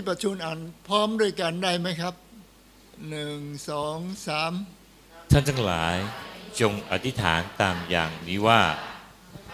[0.00, 2.14] ที่ประชุมอ่านพร้อมด้วยกันได้ไหมครับ
[3.08, 3.40] หนึ่ง
[3.70, 4.52] สองสาม
[5.32, 5.96] ท่านทั้งหลาย
[6.60, 8.62] จงอธิษฐานตามอย่างนี้ว่า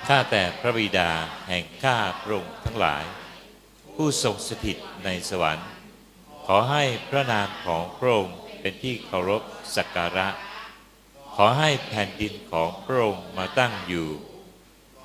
[0.06, 1.10] ข้าแต่พระบิดา
[1.48, 3.04] แห่งข้าพระองค์ทั้งหลาย
[3.94, 5.68] ผู้ทรงสถิตในสวรรค์
[6.46, 9.42] ขอให้พระนามของพระองค์เป็นที่เคารพ
[9.76, 10.28] สักการะ
[11.34, 14.08] ขอให้แผ่นดินของพระองค์มาตั้งอยู่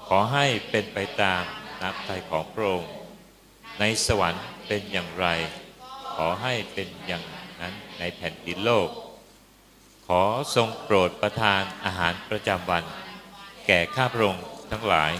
[0.07, 1.43] ขอให้เป็นไปตาม
[1.81, 2.91] น้ำใจของพระองค์
[3.79, 5.27] ในสวรรค์ เป็นอย่างไร
[6.15, 7.25] ขอให้เป็นอย่าง
[7.61, 8.89] นั้นในแผ่นดินโลก
[10.07, 10.23] ขอ
[10.55, 12.83] ทรงโปรดประทานอาหารประจำวัน
[13.67, 15.11] แก่ข้าพระองค์ทั้งหลาย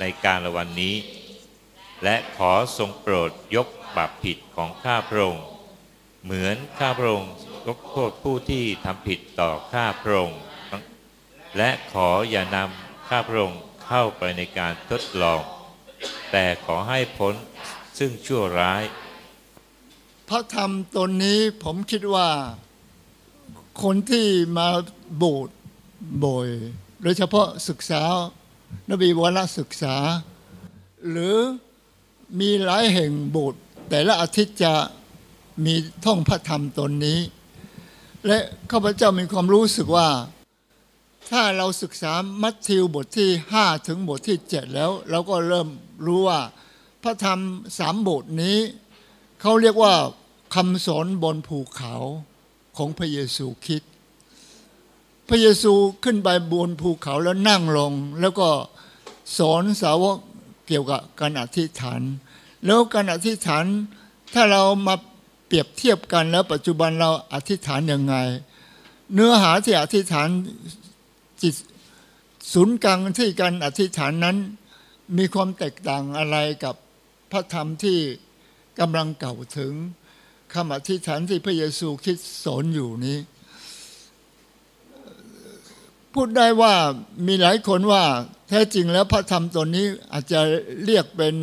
[0.00, 0.96] ในการละวันนี้
[2.04, 5.44] และขอทรงโปรดยกบาปผิดของข้าพระองค์
[6.24, 7.32] เหมือนข้าพระองค์
[7.66, 10.40] ยกโทษผู้ที่ทำผิดต่อข้าพระองค์
[11.58, 15.40] และขออย่านำข้าพระองค์เข้าไปในการทดลอง
[16.32, 17.34] แต่ขอให้พ้น
[17.98, 18.82] ซึ่งชั่วร้าย
[20.28, 22.28] พระธรรมตนนี้ผมคิดว่า
[23.82, 24.68] คนที่มา
[25.16, 25.56] โบสถ์
[26.24, 26.48] บ่อย
[27.02, 28.02] โดยเฉพาะศึกษา
[28.90, 29.96] นบีวรศึกษา
[31.10, 31.36] หรือ
[32.40, 34.74] มีหลายแห่งโบสถ์แต่ละอาทิตย์จะ
[35.64, 35.74] มี
[36.04, 37.20] ท่องพระธรรมตนนี้
[38.26, 38.38] และ
[38.70, 40.08] ข้าพเจ้ามีความรู้สึกว่า
[41.30, 45.68] ถ้าเราศึกษามัทธิวบทที่ 5 ถึงบทที่ 7 แล้ว เราก็เริ่ม
[46.06, 46.40] รู้ว่า
[47.06, 47.40] ระธรรม
[47.78, 48.58] สามบทนี้
[49.40, 49.94] เขาเรียกว่า
[50.54, 51.94] คำสอนบนภูเขา
[52.76, 53.82] ของพระเยซูคริด
[55.28, 55.72] พระเยซู
[56.04, 58.48] ขึ้นไปบนภูเขาแล้วนั่งลง แล้วก็
[59.38, 60.16] สอนสาวก
[60.66, 62.00] เกี่ยวกับการอธิษฐาน
[62.64, 63.64] แล้วการอธิษฐาน
[64.34, 64.94] ถ้าเรามา
[65.46, 68.14] เปรียบเทียบกันแล้วปัจจุบันเราอธิษฐานยังไง
[69.14, 70.28] เนื้อหาที่อธิษฐาน
[71.42, 71.54] จิต
[72.52, 74.36] ศูนย์กลางที่การอธิษฐานนั้น
[75.18, 76.74] มีความแตกต่างอะไรกับ
[77.30, 77.98] พระธรรมที่
[78.80, 79.72] กำลังเก่าถึง
[80.54, 83.18] คำอธิษฐานที่พระเยซูคิดสอนอยู่นี้
[86.14, 86.74] พูดได้ว่า
[87.26, 88.04] มีหลายคนว่า
[88.48, 90.40] แท้จริงแล้วพระธรรมตนนี้อาจจะ
[90.84, 91.34] เรียกเป็น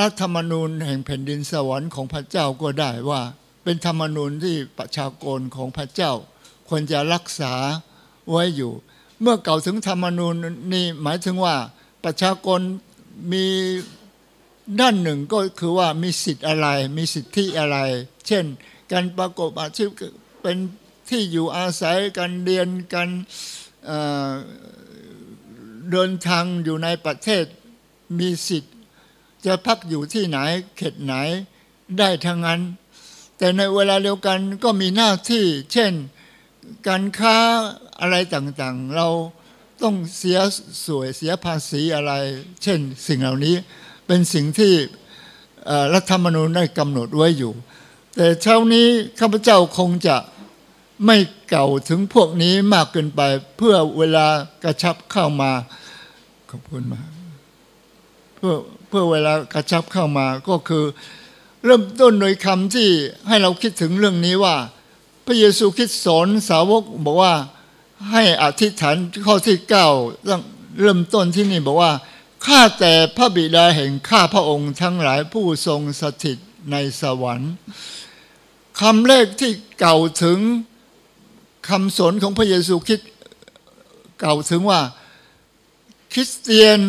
[0.00, 3.20] รัฐธรรมนูญแห่งแผ่นดินสวรรค์ของพระเจ้าก็ได้ว่า
[3.64, 6.12] เป็นธรรมนูญที่ประชากรของพระเจ้า
[6.68, 7.54] ควรจะรักษา
[8.30, 8.72] ไว้อยู่
[9.20, 10.34] เมื่อเก่าถึงธรรมนูญ
[10.72, 11.54] นี่หมายถึงว่า
[12.04, 12.60] ประชากร
[13.32, 13.46] มี
[14.80, 17.78] ด้านหนึ่งก็คือว่ามีสิทธิ์อะไร มีสิทธิอะไร
[18.26, 18.44] เช่น
[18.92, 19.90] การประกอบอาชีพ
[20.42, 20.58] เป็น
[21.08, 23.10] ที่อยู่อาศัยการเรียนการ
[25.90, 27.44] เดินทางอยู่ในประเทศ
[28.18, 28.74] มีสิทธิ์
[29.46, 30.38] จะพักอยู่ที่ไหน
[30.76, 31.12] เขตไหน
[31.98, 32.60] ได้ทั้งนั้น
[33.38, 35.92] แต่ในเวลาเดียวกันก็มีหน้าที่ เช่น
[36.88, 37.36] การค้า
[38.00, 39.08] อะไรต่างๆ เรา
[39.82, 40.38] ต้องเสีย
[40.86, 42.12] สวยเสียภาษีอะไร
[42.62, 43.56] เช่นสิ่งเหล่านี้
[44.06, 44.72] เป็นสิ่งที่
[45.94, 47.52] รัฐธรรมนูญได้กำหนดไว้อยู่
[48.16, 48.86] แต่เช้านี้
[49.20, 50.16] ข้าพเจ้าคงจะ
[51.06, 51.16] ไม่
[51.50, 53.20] เก่าถึงพวกนี้มากเกินไป
[53.56, 54.26] เพื่อเวลา
[54.64, 55.50] กระชับเข้ามา
[56.50, 57.08] ขอบคุณมาก
[58.36, 58.54] เพื่อ
[58.88, 60.84] เพื่อเวลากระชับเข้ามาก็คือ
[61.64, 62.88] เริ่มต้นโดยคำที่
[63.28, 64.56] ให้เราคิดถึงเรื่องนี้ว่า
[65.26, 67.34] พระเยซูคิดสอนสาวกบอกว่า
[68.10, 69.86] ให้อธิษฐานข้อที่เก้า
[70.80, 71.92] เริ่มต้นที่นี่บอกว่า
[72.46, 76.38] ข้าแต่พระบิดาแห่งข้าพระองค์ทั้งหลายผู้ทรงสถิต
[76.70, 77.54] ในสวรรค์
[78.80, 80.38] คำแรกที่เก่าถึง
[81.68, 83.00] คำสอนของพระเยซูคิด
[84.20, 84.80] เก่าถึงว่า
[86.12, 86.80] คริสเตียน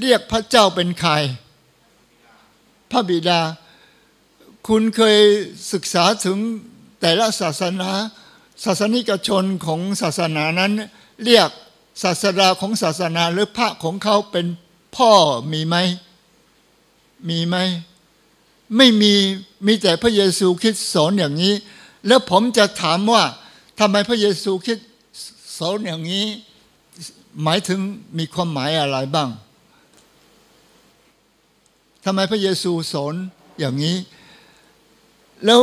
[0.00, 1.12] เรียกพระเจ้าเป็นใคร
[2.90, 3.40] พระบิดา
[4.68, 5.18] คุณเคย
[5.72, 6.38] ศึกษาถึง
[7.00, 7.90] แต่ละศาสนา
[8.64, 10.72] ศาสนิกชนของศาสนานั้น
[11.24, 11.50] เรียก
[12.02, 14.46] ศาสดาของศาสนาหรือพระของเขาเป็น
[14.96, 15.12] พ่อ
[15.52, 15.76] มีไหม
[17.28, 17.56] มีไหม
[18.76, 19.14] ไม่มี
[19.66, 21.54] มีแต่พระเยซูคิดสอนอย่างนี้
[22.06, 23.24] แล้วผมจะถามว่า
[23.78, 24.78] ทำไมพระเยซูคิด
[25.58, 26.26] สอนอย่างนี้
[27.42, 27.80] หมายถึง
[28.18, 29.30] มีความหมายอะไรบ้าง
[32.04, 33.14] ทำไมพระเยซูสอน
[33.58, 33.96] อย่างนี้
[35.44, 35.60] แล้ว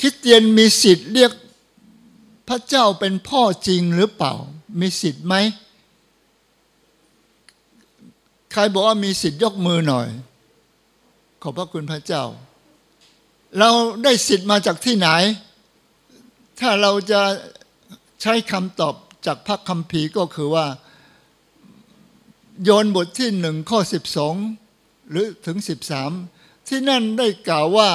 [0.00, 1.32] คริสเตียนมีสิทธิ์เรียก
[2.48, 4.34] พระเจ้าเป็นพ่อจริงหรือเปล่า
[4.80, 5.34] มีสิทธิ์ไหม
[8.52, 10.08] ใครบอกว่ามีสิทธิ์ยกมือหน่อย
[11.42, 12.24] ขอบพระคุณพระเจ้า
[13.58, 13.70] เรา
[14.04, 15.08] ได้สิทธิ์มาจากที่ไหน
[16.60, 17.20] ถ้าเราจะ
[18.22, 18.94] ใช้คำตอบ
[19.26, 20.66] จากพระคัมภีร์ก็คือว่า
[22.64, 24.34] โยนบทที่หนึ่งข้อสิบสอง
[25.10, 26.10] หรือถึงสิบสาม
[26.68, 27.90] ที่นั่นได้กล่าวว่า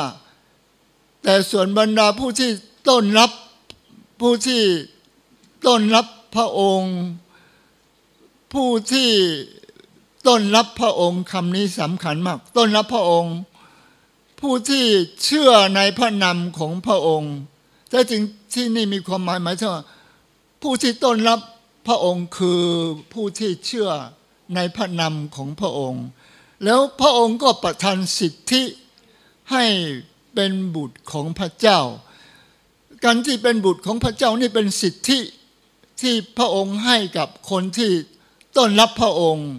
[1.23, 2.49] แต่ส่วนบรรดาผู้ที่
[2.89, 3.31] ต้นรับ
[4.21, 4.61] ผู้ที่
[5.67, 6.95] ต้นรับ พระองค์
[8.53, 9.09] ผู้ที่
[10.27, 13.35] ต้นรับพระองค์คำนี้สำคัญมาก ต้นรับพระองค์
[14.39, 14.85] ผู้ที่
[15.23, 17.33] เชื่อในพระนามของพระองค์
[17.89, 19.83] แต่จริงที่นี่มีความหมายหมายถึงว่า
[20.61, 21.39] ผู้ที่ต้นรับ
[21.87, 22.61] พระองค์คือ
[23.13, 23.89] ผู้ที่เชื่อ
[24.55, 26.05] ในพระนามของพระองค์
[26.63, 28.63] แล้วพระองค์ก็ประทานสิทธิ
[29.51, 29.65] ให้
[30.33, 31.79] เป็นบุตรของพระเจ้า
[33.03, 35.19] การที่เป็นบุตรของพระเจ้านี่เป็นสิทธิ
[36.01, 37.91] ที่พระองค์ให้กับคนที่
[38.57, 39.49] ต้อนรับพระองค์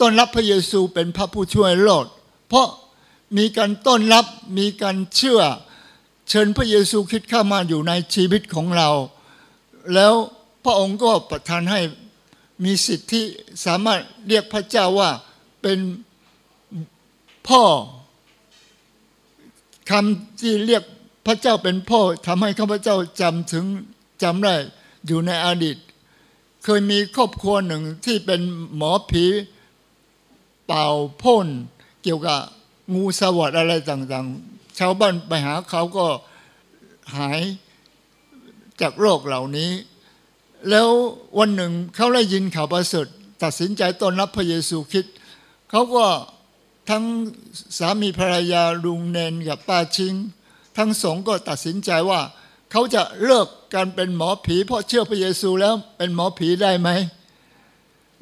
[0.00, 2.06] ต้อนรับพระเยซูเป็นพระผู้ช่วยโลด
[2.48, 2.68] เพราะ
[3.36, 4.26] มีการต้อนรับ
[4.58, 5.40] มีการเชื่อ
[6.30, 8.90] เชิญพระเยซูคริสต์เข้ามาอยู่ในชีวิตของเรา
[9.94, 10.14] แล้ว
[10.64, 11.80] พระองค์ก็ประทานให้
[12.64, 13.22] มีสิทธิ
[13.64, 15.10] สามารถเรียกพระเจ้าว่า
[15.62, 15.78] เป็น
[17.48, 17.62] พ่อ
[19.90, 20.82] คำที่เรียก
[21.26, 23.64] พระเจ้าเป็นพ่อทำให้ข้าพเจ้าจำถึง
[24.22, 24.54] จำได้
[25.06, 25.76] อยู่ในอดีต
[26.64, 28.40] เคยมีครอบครัวหนึ่งที่เป็น
[28.76, 29.24] หมอผี
[30.66, 30.86] เป่า
[31.22, 31.48] พ่น
[32.02, 32.38] เกี่ยวกับ
[32.94, 36.06] งูสวัสดอะไรต่างๆ ชาวบ้านไปหาเขาก็
[37.16, 37.40] หาย
[38.80, 39.70] จากโรคเหล่านี้
[40.70, 40.88] แล้ว
[41.38, 43.06] วันหนึ่งเขาได้ยินข่าวประเสริฐ
[43.42, 45.14] ตัดสินใจต้อนรับพระเยซูคริสต์
[45.70, 46.06] เขาก็
[46.90, 47.04] ทั้ง
[47.78, 50.14] สามีภรรยาลุงเนนกับป้าชิง
[50.76, 52.20] ทั้งสองก็ตัดสินใจว่า
[52.70, 56.88] เขาจะเลิก การเป็นหมอผีเพราะเชื่อพระเยซูแล้วเป็นหมอผีได้ไหม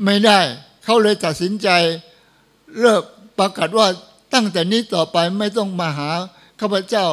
[0.05, 0.41] ไม่ได้
[0.85, 1.69] เขาเลยตัดสินใจ
[2.79, 3.03] เลิก
[3.39, 3.87] ประกาศว่า
[4.35, 6.11] ตั้งแต่นี้ต่อไปไม่ต้องมาหา
[6.61, 7.07] ข้าพเจ้า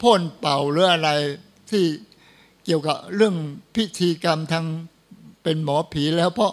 [0.00, 1.10] พ่นเป่าหรืออะไร
[1.70, 1.84] ที่
[2.64, 3.34] เกี่ยวกับเรื่อง
[3.74, 4.66] พิธีกรรมทาง
[5.42, 6.52] เป็นหมอผีแล้ว เพราะ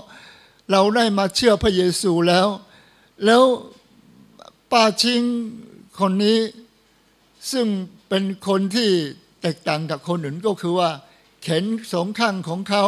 [0.71, 2.47] เราได้มาเชื่อพระเยซูแล้ว
[3.25, 3.43] แล้ว
[4.71, 5.21] ป้าชิง
[5.99, 6.39] คนนี้
[7.51, 7.67] ซึ่ง
[8.07, 8.91] เป็นคนที่
[9.41, 10.89] แตกต่างกับคนอื่นก็คือว่า
[11.43, 12.85] เข็นสองข้างของเขา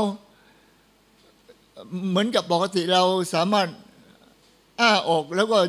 [2.09, 3.03] เหมือนกับปกติเรา
[3.33, 3.67] สามารถ
[4.79, 5.59] อ้าออกแล้วก็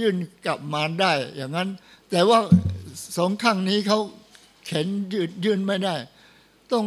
[0.00, 0.16] ยื่น
[0.46, 1.68] กลับมาได้ อย่างนั้น
[2.10, 2.38] แต่ว่า
[3.16, 3.98] สองข้างนี้เขา
[4.66, 5.94] เข็นยืดยื่นไม่ได้
[6.72, 6.86] ต้อง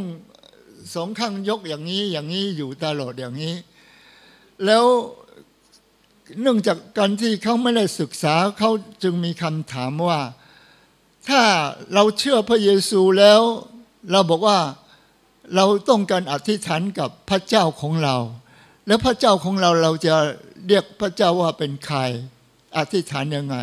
[0.95, 3.55] สองข้างยกอย่างนี้อย่างนี้อยู่ตลอดอย่างนี้
[4.65, 4.85] แล้ว
[6.41, 8.71] เนื่องจากการที่เขาไม่ได้ศึกษาเขา
[9.03, 10.19] จึงมีคำถามว่า
[11.29, 11.43] ถ้า
[11.93, 13.41] เราเชื่อพระเยซูแล้ว
[14.11, 14.59] เราบอกว่า
[15.55, 18.15] เราต้องการอธิษฐานกับพระเจ้าของเรา
[18.87, 20.15] แล้วพระเจ้าของเราเราจะ
[20.67, 21.99] เรียกพระเจ้าว่าเป็นใคร
[22.77, 23.55] อธิษฐานยังไง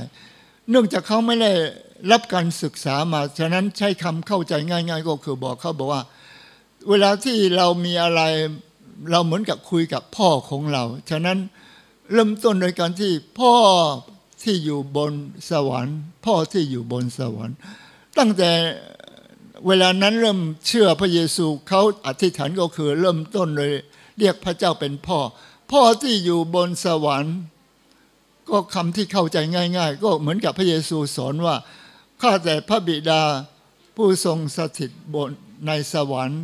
[0.70, 1.52] เนื่องจากเขาไม่ได้
[2.10, 6.02] รับการศึกษามาฉะนั้นใช้คำเข้าใจง่าย ๆ ก็คือบอกเขาบอกว่า
[6.88, 8.22] เวลาที่เรามีอะไร
[9.10, 11.38] เราเหมือนกับคุยกับพ่อของเรา ฉะนั้น
[12.12, 13.52] เริ่มต้นโดยการที่พ่อ
[14.42, 15.12] ที่อยู่บน
[15.50, 17.56] สวรรค์ พ่อที่อยู่บนสวรรค์
[18.18, 18.52] ตั้งแต่
[19.66, 23.72] เวลานั้นเริ่มเชื่อพระเยซูเขาอธิษฐานก็คือเริ่มต้นเลย
[24.18, 25.18] เรียกพระเจ้าเป็นพ่อ
[25.72, 27.36] พ่อที่อยู่บนสวรรค์
[28.50, 31.56] ก็คำที่เข้าใจง่าย ๆ ก็เหมือนกับพระเยซูสอนว่า
[32.20, 33.22] ข้าแต่พระบิดา
[33.96, 35.30] ผู้ทรงสถิตบน
[35.66, 36.42] ในสวรรค์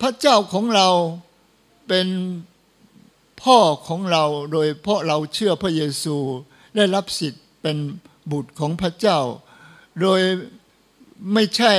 [0.00, 0.88] พระเจ้าของเรา
[1.88, 2.08] เป็น
[3.42, 6.16] พ่อของเราโดยเพราะเราเชื่อพระเยซู
[6.76, 7.76] ได้รับสิทธิ์เป็น
[8.32, 9.18] บุตรของพระเจ้า
[10.00, 10.20] โดย
[11.32, 11.72] ไม่ใช่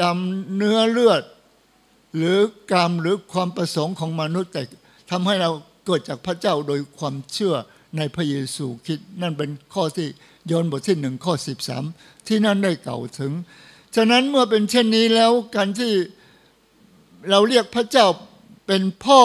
[0.00, 0.16] ตาม
[0.56, 1.22] เนื้อเลือด
[2.16, 2.36] หรือ
[2.72, 4.62] กรรมหรือความประสงค์ของมนุษย์แต่
[5.10, 5.50] ทำให้เรา
[5.84, 7.54] เกิดจากพระเจ้าโดยความเชื่อ
[7.96, 10.08] ในพระเยซูคิดนั่นเป็นข้อที่
[10.50, 11.84] ยนบทที่หนึ่งข้อสิบสาม
[12.26, 13.32] ที่นั่นได้เก่าถึง
[13.96, 15.92] ฉะนั้นเมื่อเป็นเช่นนี้แล้วการที่
[17.30, 18.06] เราเรียกพระเจ้า
[18.66, 19.22] เป็นพ่อ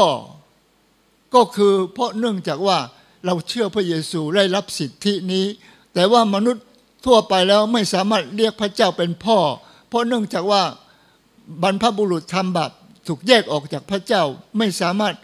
[1.36, 2.78] ก็คือเพราะเนื่องจากว่า
[3.26, 5.46] เราเชื่อพระเยซูได้รับสิทธินี้
[5.94, 6.66] แต่ว่ามนุษย์
[7.06, 9.40] ทั่วไปแล้วไม่สามารถเรียกพระเจ้าเป็นพ่อ
[9.88, 10.64] เพราะเนื่องจากว่า
[11.64, 12.72] บรรพบุรุษทำบาป
[13.08, 14.24] ถูกแยกออกจากพระเจ้า
[14.58, 15.16] ไม่สามารถ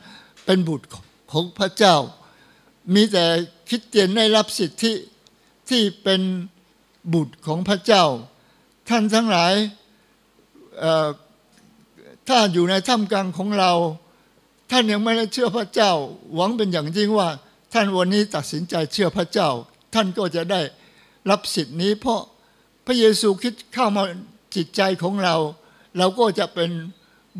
[0.45, 0.87] เป็นบุตร
[1.31, 1.95] ของพระเจ้า
[2.93, 3.25] มีแต่
[3.67, 4.93] คริสเตียนได้รับสิทธิ
[5.69, 6.21] ที่เป็น
[7.13, 8.03] บุตรของพระเจ้า
[8.89, 9.53] ท่านทั้งหลาย
[12.27, 13.71] ถ้าอยู่ในท่ามกลางของเรา
[14.71, 15.91] ท่านยังไม่ได้เชื่อพระเจ้า
[16.35, 17.29] หวังเป็นอย่างยิ่งว่า
[17.77, 19.49] ท่านวันนี้ตัดสินใจเชื่อพระเจ้า
[19.93, 20.61] ท่านก็จะได้
[21.29, 22.21] รับสิทธินี้ เพราะ
[22.85, 24.03] พระเยซูคิดเข้ามา
[24.55, 25.35] จิตใจของเรา
[25.97, 26.71] เราก็จะเป็น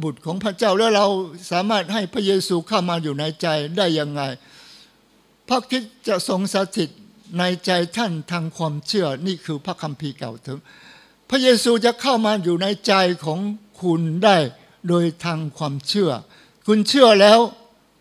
[0.01, 1.07] บุตรของพระเจ้าแล้วเรา
[1.51, 4.21] สามารถให้พระเยซูเข้ามาอยู่ในใจได้ยังไง
[5.47, 6.89] พระคิดจะทรงสถิต
[7.39, 10.59] ในใจท่านทางความเชื่อนี่คือพระคัมภีร์เก่าถึง
[11.29, 12.93] พระเยซูจะเข้ามาอยู่ในใจ
[13.25, 13.39] ของ
[13.81, 14.37] คุณได้
[14.87, 16.11] โดยทางความเชื่อ
[16.67, 17.39] คุณเชื่อแล้ว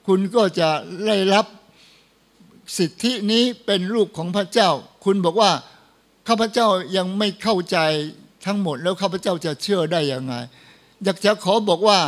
[0.07, 0.69] คุณก็จะ
[1.09, 1.47] ได้รับ
[2.79, 4.71] สิทธินี้เป็นลูกของพระเจ้า
[5.05, 5.51] คุณบอกว่า
[6.29, 6.67] ข้าพเจ้า
[6.97, 7.79] ยังไม่เข้าใจ
[8.47, 10.35] ทั้งหมด แล้วข้าพเจ้าจะเชื่อได้ยังไง
[11.05, 11.99] อยากจะขอบอกว่า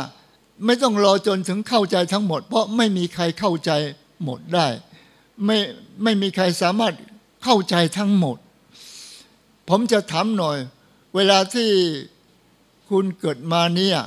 [0.65, 3.71] ไม่ต้องรอจนถึงเข้าใจทั้งหมด เพราะไม่มีใครเข้าใจ
[4.23, 4.67] หมดได้
[5.45, 5.57] ไม่
[6.03, 6.93] ไม่มีใครสามารถ
[7.43, 8.37] เข้าใจทั้งหมด
[9.69, 10.57] ผมจะถามหน่อย
[11.15, 11.69] เวลาที่
[12.89, 13.99] คุณเกิดมาเนี่ย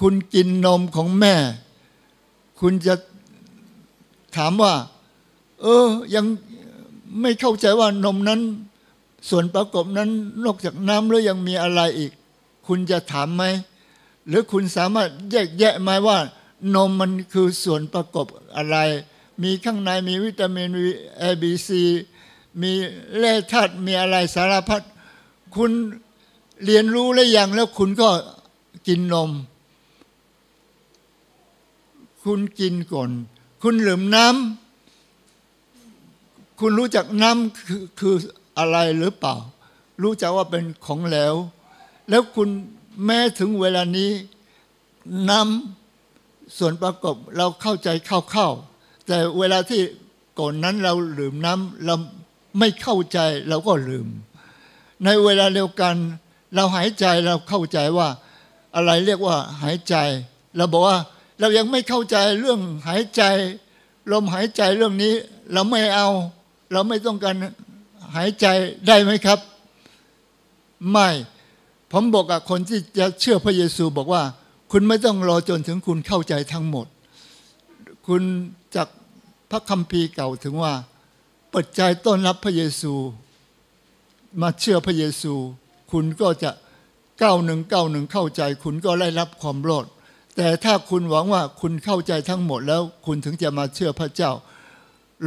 [0.00, 1.34] คุณกินนมของแม่
[2.60, 2.94] คุณจะ
[4.36, 4.74] ถามว่า
[5.62, 6.26] เออ ยัง
[7.20, 8.40] ไม่เข้าใจว่านมนั้น
[9.28, 10.10] ส่วนประกอบนั้น
[10.44, 12.12] นอกจากน้ำแล้วยังมีอะไรอีก
[12.66, 13.44] คุณจะถามไหม
[14.26, 16.18] หรือคุณสามารถแยกแยะไหมว่า
[16.74, 18.26] นมมันคือส่วนประกอบ
[18.56, 18.76] อะไร
[19.42, 21.82] มีข้างในมีวิตามินวีเอบีซี
[22.62, 22.72] มี
[23.18, 24.82] แร่ธาตุมีอะไรสารพัด
[25.56, 25.72] คุณ
[26.64, 28.08] เรียนรู้แล้วยังแล้วคุณก็
[28.86, 29.30] กินนม
[32.24, 33.10] คุณกินก่อน
[33.62, 34.61] คุณดื่มน้ำ
[36.64, 38.14] คุณรู้จักน้ำคือคือ
[38.58, 39.36] อะไรหรือเปล่า
[40.02, 41.34] รู้จักว่าเป็นของเหลว
[42.08, 42.48] แล้วคุณ
[43.04, 44.10] แม้ถึงเวลานี้
[45.30, 49.80] น้ำส่วนประกอบเราเข้าใจเข้าๆแต่เวลาที่
[50.38, 51.94] ก่อนนั้นเราลืมน้ำเรา
[52.58, 54.06] ไม่เข้าใจเราก็ลืม
[55.04, 55.96] ในเวลาเดียวกัน
[56.54, 58.08] เราหายใจเราเข้าใจว่า
[58.74, 59.94] อะไรเรียกว่าหายใจ
[60.56, 60.98] เราบอกว่า
[61.40, 63.22] เรายังไม่เข้าใจเรื่องหายใจ
[64.10, 65.14] ลมหายใจเรื่องนี้
[65.52, 66.10] เราไม่เอา
[66.72, 67.34] เราไม่ต้องการ
[68.16, 68.46] หายใจ
[68.86, 69.38] ได้ไหมครับ
[70.90, 71.08] ไม่
[71.92, 74.22] ผมบอกกับคนที่จะเชื่อพระเยซูบอกว่า
[74.72, 76.86] คุณไม่ต้องรอจนถึงคุณเข้าใจทั้งหมด
[78.06, 78.22] คุณ
[78.74, 78.88] จาก
[79.50, 80.72] พระคัมภีร์เก่าถึงว่า
[81.50, 82.92] เปิดใจต้อนรับพระเยซู
[84.42, 85.32] มาเชื่อพระเยซู
[85.92, 86.50] คุณก็จะ
[87.22, 89.86] ก้าวหนึ่งก้าวหนึ่งเข้าใจ คุณก็ได้รับความรอด
[90.36, 94.32] แต่ถ้าคุณหวังว่าคุณเข้าใจทั้งหมดแล้วคุณถึงจะมาเชื่อพระเจ้า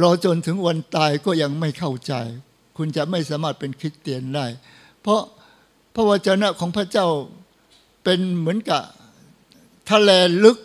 [0.02, 2.12] รอจนถึงวันตายก็ยังไม่เข้าใจ
[2.76, 4.46] คุณจะไม่สามารถเป็นคริสเตียนได้
[5.02, 5.20] เพราะ
[5.94, 7.08] พระวจนะของพระเจ้า
[8.04, 8.82] เป็นเหมือนกับ
[9.90, 10.10] ทะเล
[10.44, 10.58] ลึก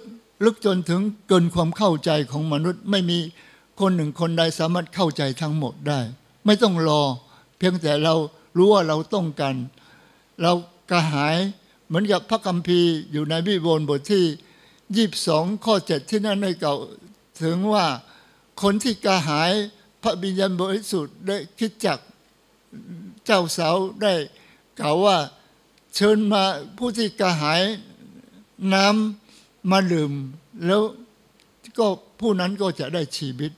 [0.45, 3.17] ลึกจนถึงเกินความเข้าใจของมนุษย์ ไม่มี
[3.79, 5.99] คนหนึ่งคนใดสามารถเข้าใจทั้งหมดได้
[6.45, 7.01] ไม่ต้องรอ
[7.57, 8.15] เพียงแต่เรา
[8.57, 9.55] รู้ว่าเราต้องการ
[10.41, 10.51] เรา
[10.91, 11.37] กระหาย
[11.87, 14.25] เหมือนกับพระคัมภีร์อยู่ในบิโบนบทที่
[14.95, 16.75] ยี่บสองข้อเจ็ดที่นั่นได้เก่า
[17.41, 17.85] ถึงว่า
[18.61, 19.51] คนที่กระหาย
[20.03, 21.99] พระบิญญาณบริสุทธิ์ได้คิดจัก
[23.25, 24.13] เจ้าสาวได้
[24.79, 25.17] กล่าวว่า
[25.95, 26.43] เชิญมา
[26.77, 27.61] ผู้ที่กระหาย
[28.73, 30.13] น้ำมาลืม
[30.65, 30.81] แล้ว
[31.79, 31.87] ก็
[32.19, 33.51] ผู้นั้นก็จะได้ชีวิต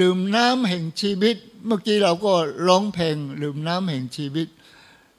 [0.00, 2.32] ลืมน้ำแห่งชีวิต เมื่อกี้เราก็
[2.66, 4.48] ร้องเพลงลืมน้ำแห่งชีวิต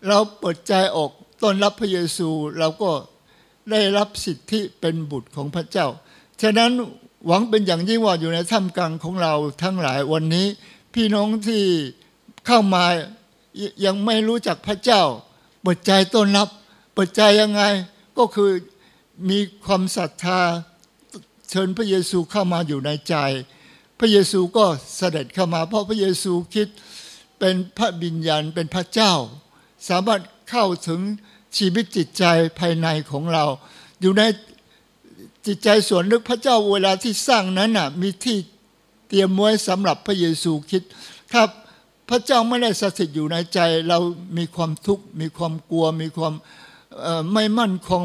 [0.08, 1.12] เราเปิดใจออก
[1.42, 2.92] ต้อนรับพระเยซูเราก็
[3.72, 5.88] ได้รับสิทธิเป็นบุตรของพระเจ้า
[6.42, 6.72] ฉะนั้น
[7.26, 9.34] หวังเป็นอย่างยิ่งว่าอยู่ในท่ามกลางของเรา
[9.64, 10.48] ทั้งหลายวันนี้
[10.94, 11.64] พี่น้องที่
[12.48, 12.86] เข้ามา
[13.86, 15.02] ยังไม่รู้จักพระเจ้า
[15.62, 16.48] เปิดใจต้อนรับ
[16.94, 17.62] เปิดใจยังไง
[18.18, 18.52] ก็คือ
[19.30, 20.40] มีความศรัทธา
[21.50, 23.16] เชิญพระเยซูเข้ามาอยู่ในใจ
[24.00, 24.66] พระเยซูก็
[24.98, 26.68] เสด็จเข้ามา เพราะพระเยซูคิด
[27.40, 29.14] เป็นพระบิญญาณเป็นพระเจ้า
[29.90, 31.02] สามารถเข้าถึง
[31.58, 32.24] ชีวิตจิตใจ
[32.60, 33.46] ภายในของเรา
[34.02, 34.24] อยู่ใน
[35.48, 38.38] จิตใจส่วนลึกพระเจ้าเวลาที่สร้างนั้นน่ะมีที่
[39.08, 40.84] เตรียมไว้สำหรับพระเยซูคิด
[41.32, 41.42] ถ้า
[42.10, 44.00] พระเจ้าไม่ได้สถิตอยู่ในใจเรา
[44.38, 46.34] มีความทุกข์มีความกลัว มีความ
[47.34, 48.02] ไม่มั่นคง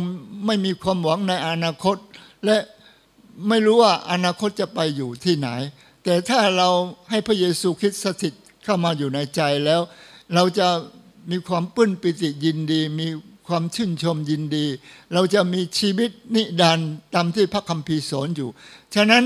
[0.46, 1.96] ไม่มีความหวังในอนาคต
[2.44, 2.56] และ
[3.48, 5.48] ไม่รู้ว่าอนาคตจะไปอยู่ที่ไหน
[6.04, 6.68] แต่ถ้าเรา
[7.10, 8.34] ให้พระเยซูคริสต์สถิต
[8.64, 9.80] เข้ามาอยู่ในใจแล้ว
[10.34, 10.68] เราจะ
[11.30, 13.06] มีความปื้นปิติยินดีมี
[13.52, 14.66] ความชื่นชมยินดี
[15.14, 16.78] เราจะมีชีวิตนิดัน
[17.14, 18.48] ตามที่พระคัมภีร์สอนอยู่
[18.94, 19.24] ฉะนั้น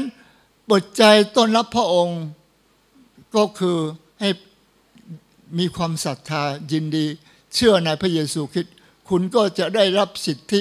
[0.67, 1.03] เปิดใจ
[1.37, 2.21] ต้อนรับพระองค์
[3.37, 3.79] ก็คือ
[4.21, 4.29] ให้
[5.59, 6.43] มีความศรัทธา
[6.73, 7.05] ยินดี
[7.55, 8.75] เชื่อในพระเยซูคริสต์
[9.09, 10.61] คุณก็จะได้รับสิทธิ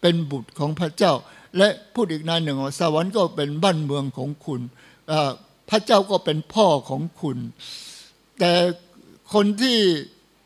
[0.00, 1.12] เป็นบุตรของพระเจ้า
[1.58, 4.60] และพูดอีกนายหนึ่งว่าสวรรค์ก็เป็นบ้านเมืองของคุณ
[5.70, 7.38] พระเจ้าก็เป็นพ่อของคุณ
[8.38, 8.52] แต่
[9.32, 9.78] คนที่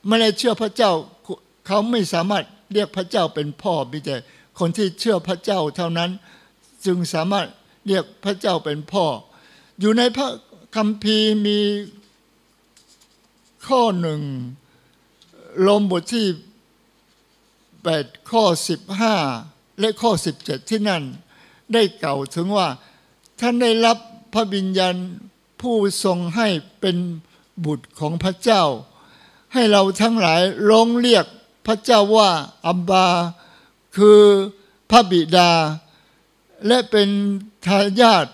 [0.06, 0.92] ไม่ได้เชื่อพระเจ้า
[1.66, 4.16] เขาไม่สามารถ เรียกพระเจ้าเป็นพ่อมีแต่
[4.58, 6.10] คนที่เชื่อพระเจ้าเท่านั้น
[6.86, 7.46] จึงสามารถ
[7.86, 9.04] เรียกพระเจ้าเป็นพ่อ
[9.80, 10.28] อยู่ในพระ
[10.76, 11.58] คัมภีร์มี
[13.66, 14.20] ข้อหนึ่ง
[15.66, 16.26] ลมบทที่
[17.48, 18.42] 8 ข้อ
[19.12, 20.10] 15 และข้อ
[20.42, 21.02] 17 ที่นั่น
[21.72, 22.68] ได้เก่าถึงว่า
[23.40, 23.98] ท่านได้รับ
[24.32, 24.96] พระบิญญาณ
[25.60, 26.48] ผู้ทรงให้
[26.80, 26.96] เป็น
[27.64, 28.62] บุตรของพระเจ้า
[29.52, 31.26] ให้เราทั้งหลายร้องเรียก
[31.66, 32.30] พระเจ้าว่า
[32.66, 33.06] อับบา
[33.96, 34.20] คือ
[34.90, 35.50] พระบิดา
[36.66, 37.08] และเป็น
[37.66, 38.26] ทายาท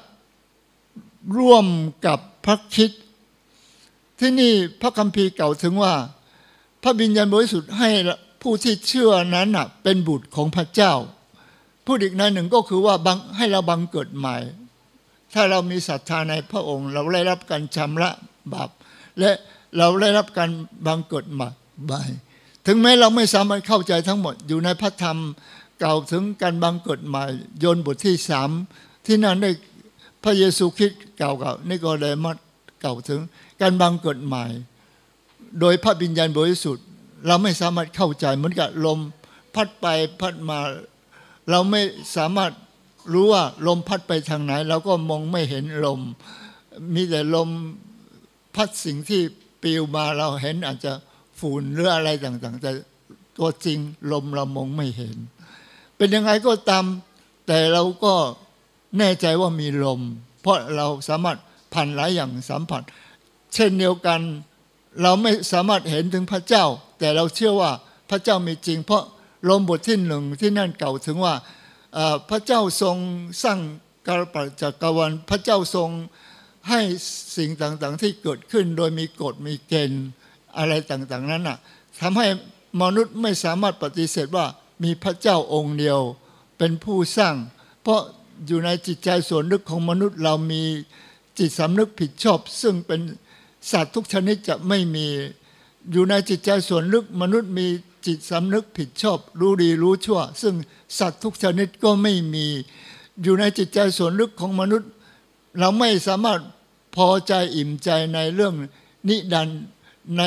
[1.39, 1.67] ร่วม
[2.07, 2.91] กับพระคิด
[4.19, 5.95] ที่นี่พระคัมภีร์เก่าถึงว่า
[6.83, 7.89] พระบิญญาณบริสุทธิ์ให้
[8.43, 9.49] ผู้ที่เชื่อนั้น
[9.83, 10.93] เป็นบุตรของพระเจ้า
[11.87, 12.95] พูดอีกในหนึ่งก็คือว่า
[13.37, 14.37] ให้เราบังเกิดใหม่
[15.35, 18.11] ถ้าเรามีศรัทธาในพระองค์ เราได้รับการชำระ
[18.53, 18.71] บาป
[19.19, 19.31] และ
[19.79, 20.51] เราได้รับการ
[20.87, 21.49] บังเกิดมา
[21.91, 22.11] บาย
[22.67, 25.19] ถึงแม้เราไม่สามารถเข้าใจทั้งหมด อยู่ในพระธรรม
[25.83, 27.25] กล่าวถึงการบังเกิดใหม่
[27.59, 28.51] โยนบทที่สาม
[29.07, 29.51] ที่นั่นได้
[30.23, 32.37] พระเยซูคริสต์กล่าวกับนิโคเดมัส
[32.83, 33.21] กล่าวถึง
[33.61, 34.45] การบังเกิดใหม่
[35.61, 36.85] โดยพระบิญญาณบริสุทธิ์
[37.27, 38.99] เราไม่สามารถเข้าใจเหมือนกับลม
[39.55, 39.87] พัดไป
[40.21, 40.59] พัดมา
[41.51, 41.81] เราไม่
[42.17, 42.53] สามารถ
[43.13, 46.01] รู้ว่าลมพัดไปทางไหน เราก็มองไม่เห็นลม
[46.95, 47.49] มีแต่ลม
[48.55, 49.21] พัดสิ่งที่
[49.63, 50.93] ปลิวมาเราเห็นอาจจะ
[51.39, 52.71] ฝุ่นหรืออะไรต่างๆ แต่
[53.39, 53.79] ตัวจริง
[54.13, 55.17] ลมเรามองไม่เห็น
[55.97, 56.85] เป็นยังไงก็ตาม
[57.47, 58.15] แต่เราก็
[58.99, 60.01] แน่ใจว่ามีลม
[60.43, 61.39] เพราะเราสามารถ
[61.73, 62.83] ผ่านหลายอย่างสัมผัส
[63.55, 64.21] เช่นเดียวกัน
[65.03, 66.65] เราไม่สามารถเห็นถึงพระเจ้า
[66.99, 67.71] แต่เราเชื่อว่า
[68.11, 69.05] พระเจ้ามีจริง เพราะ
[69.49, 71.35] ลมบทที่หนึ่งที่นั่นเก่าถึงว่า
[72.31, 72.97] พระเจ้าทรง
[73.43, 73.59] สร้าง
[74.07, 75.91] กาลปัจจักรวาลพระเจ้าทรง
[76.69, 76.81] ให้
[77.37, 80.07] สิ่งต่างๆ ที่เกิดขึ้นโดยมีกฎมีเกณฑ์
[80.59, 81.59] อะไรต่างๆนั้นน่ะ
[82.01, 82.27] ทำให้
[82.83, 84.47] มนุษย์ไม่สามารถปฏิเสธว่า
[84.83, 86.01] มีพระเจ้าองค์เดียว
[86.59, 87.35] เป็นผู้สร้าง
[87.83, 88.01] เพราะ
[88.47, 90.63] อยู่ในจิตใจส่วนลึกของมนุษย์เรามี
[91.39, 93.01] จิตสำนึกผิดชอบ ซึ่งเป็น
[93.71, 95.07] สัตว์ทุกชนิดจะไม่มี
[95.93, 97.67] อยู่ในจิตใจส่วนลึกมนุษย์มี
[98.07, 100.55] จิตสำนึกผิดชอบ รู้ดีรู้ชั่ว ซึ่ง
[100.99, 102.47] สัตว์ทุกชนิดก็ไม่มี
[103.23, 104.91] อยู่ในจิตใจส่วนลึกของมนุษย์
[105.59, 106.41] เราไม่สามารถ
[106.97, 108.55] พอใจอิ่มใจในเรื่อง
[109.09, 109.49] นิดัน
[110.19, 110.23] ใน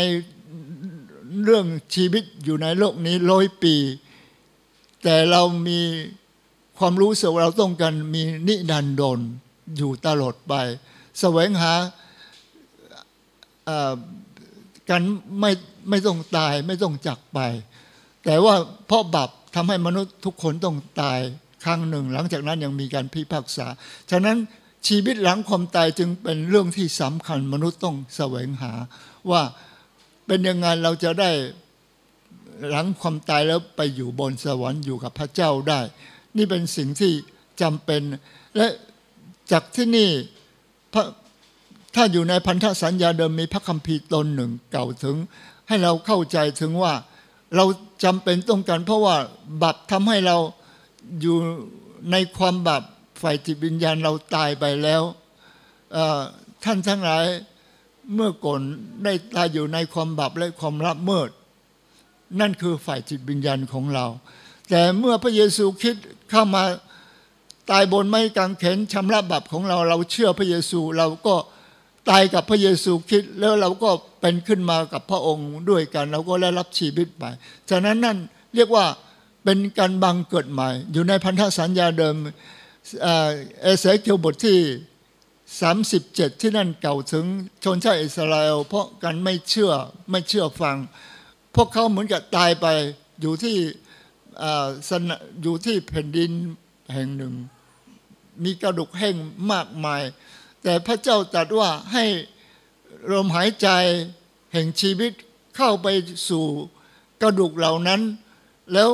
[1.43, 3.75] เรื่องชีวิตอยู่ในโลกนี้ร้อยปี
[5.03, 5.81] แต่เรามี
[6.77, 9.19] ความรู้สึกเราต้องการมีนิดันดน
[9.77, 10.53] อยู่ตลอดไป
[11.19, 11.73] แสวงหา
[14.89, 15.03] การ
[15.39, 15.51] ไม่
[15.89, 17.39] ไม่ต้องตายไม่ต้องจักไป
[18.25, 18.55] แต่ว่า
[18.87, 21.19] เพราะบาปทำให้มนุษย์ทุกคนต้องตาย
[21.63, 23.67] ครั้งหนึ่ง หลังจากนั้นยังมีการพิพากษา
[24.11, 24.37] ฉะนั้น
[24.87, 28.73] ชีวิตหลังความตายจึงเป็นเรื่องที่สำคัญมนุษย์ต้องแสวงหา
[29.31, 29.41] ว่า
[30.29, 31.31] เป็นยังไงเราจะได้
[32.69, 35.79] หลังความตายแล้วไปอยู่บนสวรรค์อยู่กับพระเจ้าได้
[36.37, 37.11] นี่เป็นสิ่งที่
[37.61, 38.01] จำเป็น
[38.55, 38.67] และ
[39.51, 40.09] จากที่นี่
[41.95, 45.17] ถ้าอยู่ในพันธสัญญาเดิมมีพระคัมภีร์ตนหนึ่งเก่าถึง
[45.67, 46.93] ให้เราเข้าใจถึงว่า
[47.55, 47.65] เรา
[48.03, 49.15] จำเป็นต้องการเพราะว่า
[49.61, 50.37] บาปทำให้เรา
[51.21, 51.37] อยู่
[52.11, 52.83] ในความบาป
[53.21, 55.01] ฝ่ายจิตวิญญาณเราตายไปแล้ว
[56.63, 57.25] ท่านทั้งหลาย
[58.15, 58.61] เมื่อก่อน
[59.03, 61.29] ได้ตายอยู่ในความบาปและความรับเมิด
[62.39, 64.05] นั่นคือฝ่ายจิตวิญญาณของเรา
[64.69, 66.63] แต่เมื่อพระเยซูคริสต์เข้ามา
[67.71, 71.35] ตายบนไม้กางเขนชำระบาปของเรา เราเชื่อพระเยซูเราก็
[72.09, 73.89] ตายกับพระเยซูคริสต์แล้วเราก็
[74.21, 77.23] เป็นขึ้นมากับพระองค์ด้วยกัน เราก็ได้รับชีวิตไป
[77.69, 78.17] ฉะนั้นนั่น
[78.55, 78.85] เรียกว่า
[79.43, 82.15] เป็นการบังเกิดใหม่ อยู่ในพันธสัญญาเดิม
[83.61, 84.57] เอเสเคียวบทที่
[85.57, 87.25] 37 ที่นั่นเก่าถึง
[87.63, 89.71] ชนชาติอิสราเอลเพราะกันไม่เชื่อ
[90.11, 90.77] ไม่เชื่อฟัง
[91.55, 92.67] พวกเขาเหมือนกับตายไป
[93.21, 93.57] อยู่ที่
[95.41, 96.31] อยู่ที่แผ่นดิน
[96.93, 97.33] แห่งหนึ่ง
[98.43, 99.15] มีกระดูกแห้ง
[99.51, 100.01] มากมาย
[100.63, 102.05] แต่พระเจ้าตรัสว่าให้
[103.11, 103.67] ลมหายใจ
[104.53, 105.11] แห่งชีวิต
[105.57, 105.87] เข้าไป
[106.29, 106.45] สู่
[107.21, 108.01] กระดูกเหล่านั้น
[108.73, 108.89] แล้ว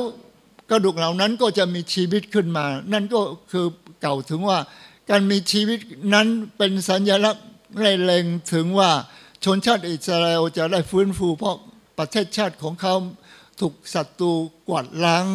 [0.70, 3.20] กระดูกเหล่านั้นก็จะมีชีวิตขึ้นมา นั่นก็
[3.52, 3.66] คือ
[4.02, 4.58] เก่าถึงว่า
[5.10, 5.78] การมีชีวิต
[6.14, 7.46] นั้นเป็นสัญลักษณ์
[7.78, 8.90] ไร่เล็งถึงว่า
[9.44, 11.56] ชนชาติอิสราเอลจะได้ฟื้นฟู เพราะ
[11.98, 12.94] ประเทศชาติของเขา
[13.60, 14.32] ถูกศัตรู
[14.68, 15.26] กวาดล้าง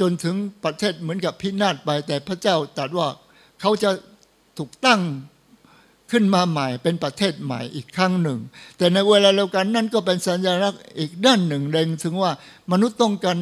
[0.00, 3.08] จนถึงประเทศเหมือนกับพินาศไป แต่พระเจ้าตรัสว่า
[3.60, 3.90] เขาจะ
[4.58, 5.00] ถูกตั้ง
[6.10, 8.38] ขึ้นมาใหม่เป็นประเทศใหม่อีกครั้งหนึ่ง
[8.78, 12.32] แต่ในเวลาเดียวกันนั่นก็เป็นสัญลักษณ์อีกด้านหนึ่งเล็งถึงว่า
[12.72, 13.38] มนุษย์ต้องการ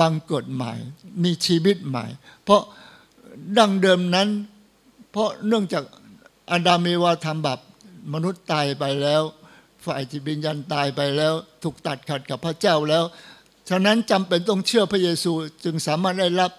[0.00, 0.72] บังเกิดใหม่
[1.24, 2.06] มีชีวิตใหม่
[2.44, 2.62] เพราะ
[3.58, 4.28] ดังเดิมนั้น
[5.18, 5.84] ราะเนื่องจาก
[6.50, 7.58] อาดามีวาทำบาป
[8.14, 9.22] มนุษย์ตายไปแล้ว
[9.84, 13.04] ฝ่ายจิตวิญญาณตายไปแล้ว ถูกตัดขาดกับพระเจ้าแล้ว
[13.68, 15.32] ฉะนั้นจำเป็นต้องเชื่อพระเยซู
[15.64, 16.50] จึงสามารถได้รับ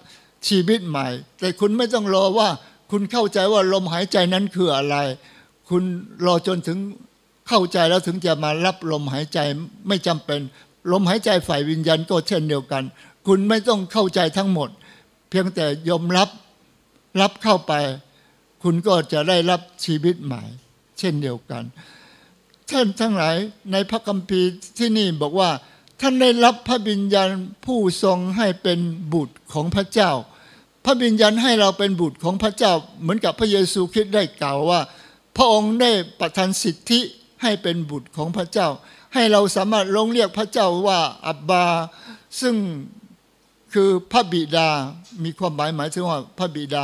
[0.48, 1.08] ชีวิตใหม่
[1.40, 2.50] แต่คุณไม่ต้องรอว่า
[2.92, 4.96] คุณเข้าใจว่าลมหายใจนั้นคืออะไร
[5.70, 5.84] คุณ
[6.26, 6.78] รอจนถึง
[7.48, 9.40] เข้าใจแล้วถึงจะมารับลมหายใจ
[9.88, 10.40] ไม่จำเป็น
[10.92, 12.84] ลมหายใจฝ่ายวิญญาณก็เช่นเดียวกัน
[13.28, 14.70] คุณไม่ต้องเข้าใจทั้งหมด
[15.30, 16.30] เพียงแต่ยอมรับ
[17.22, 17.74] รับเข้าไป
[18.64, 20.44] คุณก็จะได้รับชีวิตใหม่
[21.00, 21.64] เช่นเดียวกัน
[22.72, 23.36] ท่านทั้งหลาย
[23.72, 25.50] ในพระคัมภีร์ที่นี่บอกว่า
[26.02, 27.30] ท่านได้รับพระบิญญาณ
[27.66, 28.80] ผู้ทรงให้เป็น
[29.14, 30.12] บุตรของพระเจ้า
[30.86, 34.80] พระบิญญาณให้เราเป็นบุตรของพระเจ้า เหมือนกับพระเยซูคริสต์ได้กล่าวว่า
[35.38, 37.00] พระองค์ได้ประทานสิทธิ
[37.44, 38.68] ให้เป็นบุตรของพระเจ้า
[39.14, 41.66] ให้เราสามารถลงเรียกพระเจ้าว่าอับบา
[42.42, 42.56] ซึ่ง
[43.74, 44.70] คือพระบิดา
[45.24, 46.84] มีความหมายหมายถึงว่าพระบิดา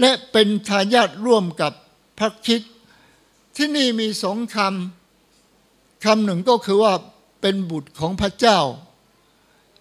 [0.00, 1.72] และเป็นทายาทร่วมกับ
[2.18, 2.62] พระคิด
[3.56, 6.92] ที่นี่มีสองคำคำหนึ่งก็คือว่า
[7.40, 8.58] เป็นบุตรของพระเจ้า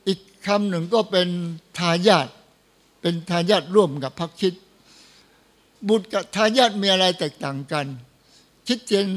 [0.07, 1.27] อีกคำหนึ่งก็เป็น
[1.79, 2.27] ทายาท
[3.01, 4.53] เป็นทายาทร่วมกับพระคิด
[5.87, 7.85] บุตรกับทายาทมีอะไรแตกต่างกัน
[8.67, 9.07] คิดเจน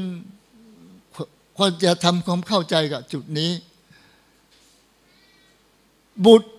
[1.57, 3.51] ควรจะทำความเข้าใจกับจุดนี้
[6.25, 6.49] บุตร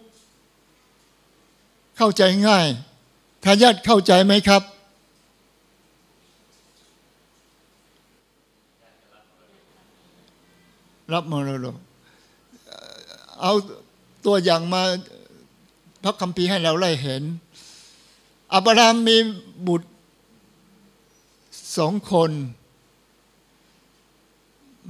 [1.96, 2.66] เข้าใจง่าย
[3.44, 4.62] ทายาทเข้าใจไหมครับ
[11.12, 11.76] รับมรดก
[13.40, 13.52] เอา
[14.26, 14.83] ตัวอย่างมา
[16.02, 17.22] พระคัมภีร์ให้เราไล่เห็น
[18.55, 19.16] อับรามมี
[19.66, 19.88] บุตร
[21.76, 22.31] สองคน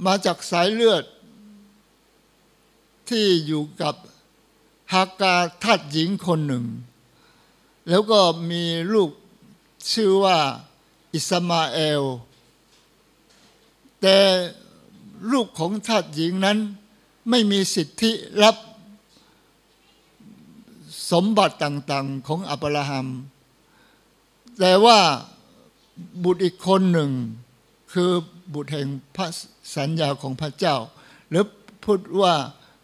[0.05, 1.03] มาจากสายเลือด
[3.09, 3.95] ที่อยู่กับ
[4.93, 6.65] ฮากาทัดหญิงคนหนึ่ง
[7.89, 8.19] แล้วก็
[8.51, 9.09] มีลูก
[9.91, 10.37] ชื่อว่า
[11.13, 12.03] อิสมาเอล
[14.01, 14.17] แต่
[15.31, 16.57] ลูกของทาสหญิงนั้น
[17.29, 18.11] ไม่มีสิทธิ
[18.43, 18.55] รับ
[21.11, 23.07] สมบัติต่างๆของอับราฮัม
[24.59, 24.99] แต่ว่า
[26.23, 27.11] บุตรอีกคนหนึ่ง
[27.93, 28.11] คือ
[28.53, 29.27] บุตรแห่งพระ
[29.75, 30.75] สัญญาของพระเจ้า
[31.29, 31.45] หรือ
[31.83, 32.33] พูดว่า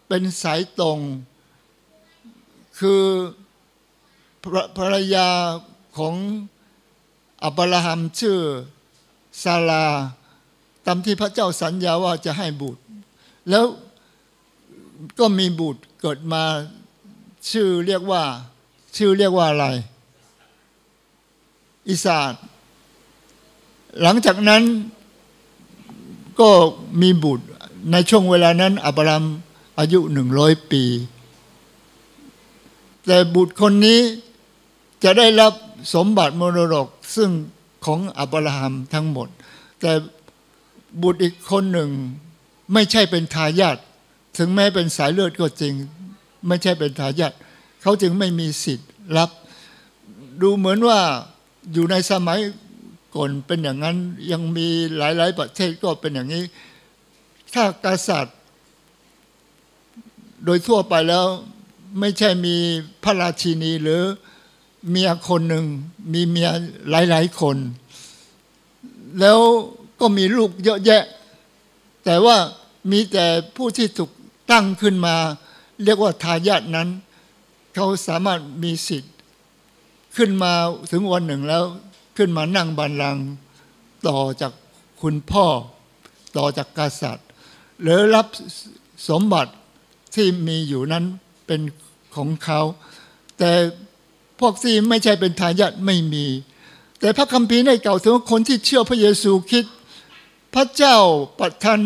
[0.07, 0.99] เป็นสายตรง
[2.79, 3.01] คือ
[4.77, 5.27] ภรรยา
[5.97, 6.15] ของ
[7.43, 8.39] อับราฮัมชื่อ
[9.43, 9.85] ซาลา
[10.85, 12.81] ตามที่พระเจ้าสัญญาว่าจะให้บุตร
[13.49, 13.65] แล้ว
[15.19, 16.43] ก็มีบุตรเกิดมา
[17.51, 18.23] ชื่อเรียกว่า
[18.97, 19.65] ชื่อเรียกว่าอะไร
[21.89, 22.33] อิสาน
[24.01, 24.63] หลังจากนั้น
[26.39, 26.49] ก็
[27.01, 27.45] มีบุตร
[27.91, 29.23] ในช่วงเวลานั้น อับราม
[29.79, 30.83] อายุหนึ่งร้อยปี
[33.05, 33.99] แต่บุตรคนนี้
[35.03, 35.53] จะได้รับ
[35.95, 37.29] สมบัติมรดกซึ่ง
[37.85, 39.27] ของอับราฮัมทั้งหมด
[39.81, 39.91] แต่
[41.01, 41.89] บุตรอีกคนหนึ่ง
[42.73, 43.77] ไม่ใช่เป็นทายาท
[44.37, 45.73] ถึงแม้เป็นสายเลือดก็จริง
[46.47, 47.33] ไม่ใช่เป็นทายาท
[47.81, 49.29] เขาจึงไม่มีสิทธิ์รับ
[50.41, 50.99] ดูเหมือนว่า
[51.73, 52.39] อยู่ในสมัย
[53.15, 53.97] ก่อนเป็นอย่างนั้น
[54.31, 56.43] ยังมีหลาย ๆ ประเทศก็เป็นอย่างนี้
[57.53, 58.37] ถ้ากษัตริย์
[60.45, 61.25] โดยทั่วไปแล้ว
[61.99, 62.55] ไม่ใช่มี
[63.03, 64.01] พระราชินีหรือ
[64.89, 65.65] เมียคนหนึ่ง
[66.13, 66.49] มีเมีย
[66.89, 67.57] หลาย ๆ คน
[69.19, 69.39] แล้ว
[69.99, 71.03] ก็มีลูกเยอะแยะ
[72.05, 72.37] แต่ว่า
[72.91, 74.11] มีแต่ผู้ที่ถูก
[74.51, 75.15] ตั้งขึ้นมา
[75.83, 76.89] เรียกว่าทายาทนั้น
[77.75, 79.13] เขาสามารถมีสิทธิ์
[80.17, 80.53] ขึ้นมา
[80.91, 81.63] ถึงวันหนึ่งแล้ว
[82.17, 83.25] ขึ้นมานั่งบัลลังก์
[84.07, 84.53] ต่อจาก
[85.01, 85.45] คุณพ่อ
[86.37, 87.27] ต่อจากกษัตริย์
[87.81, 88.27] หรือรับ
[89.09, 89.51] สมบัติ
[90.15, 91.05] ที่มีอยู่นั้น
[91.45, 91.61] เป็น
[92.15, 92.61] ของเขา
[93.37, 93.51] แต่
[94.39, 96.25] พวกที่ไม่ใช่เป็นทายาทไม่มี
[96.99, 99.73] แต่พระคัมภีร์ในเก่าถึงคนที่เชื่อพระเยซูคริสต์
[100.55, 100.97] พระเจ้า
[101.39, 101.79] ประทาน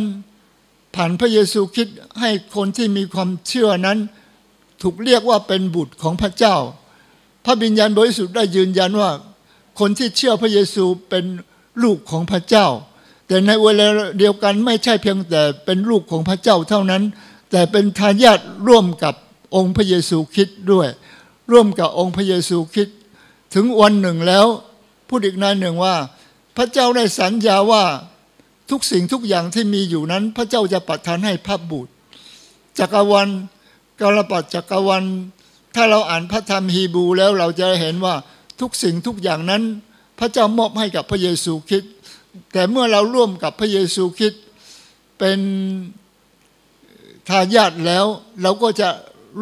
[0.96, 3.98] ผ่านพระเยซูคริสต์ให้คนที่มีความเชื่อนั้น
[4.82, 6.56] ถูกเรียกว่าเป็นบุตรของพระเจ้า
[7.46, 9.12] พระบิญญาณบริสุทธิ์ได้ยืนยันว่า
[9.80, 11.26] คนที่เชื่อพระเยซูเป็น
[11.84, 12.68] ลูกของพระเจ้า
[13.28, 13.88] แต่ในเวลา
[14.20, 17.04] เดียวกันไม่ใช่เพียงแต่เป็นลูกของพระเจ้าเท่านั้น
[17.52, 19.14] แต่เป็นทายาทร่วมกับ
[19.56, 20.88] องค์พระเยซูคริสต์ด้วย
[21.52, 22.98] ร่วมกับองค์พระเยซูคริสต์
[23.54, 24.46] ถึงวันหนึ่งแล้ว
[25.08, 25.96] พูดอีกนายหนึ่งว่า
[26.58, 27.84] พระเจ้าได้สัญญาว่า
[28.70, 31.92] ทุกสิ่งทุกอย่างที่มีอยู่นั้น พระเจ้าจะประทานให้พระบุตร
[32.80, 33.30] จักรวาล
[34.02, 35.04] กาลปัดจักรวาล
[35.76, 38.16] ถ้าเราอ่านพระธรรมฮีบูแล้วเราจะเห็นว่า
[38.60, 39.64] ทุกสิ่งทุกอย่างนั้น
[40.20, 41.94] พระเจ้ามอบให้กับพระเยซูคริสต์
[42.54, 44.44] แต่เมื่อเราร่วมกับพระเยซูคริสต์
[45.20, 45.40] เป็น
[47.30, 48.06] ทายาทแล้ว
[48.42, 48.90] เราก็จะ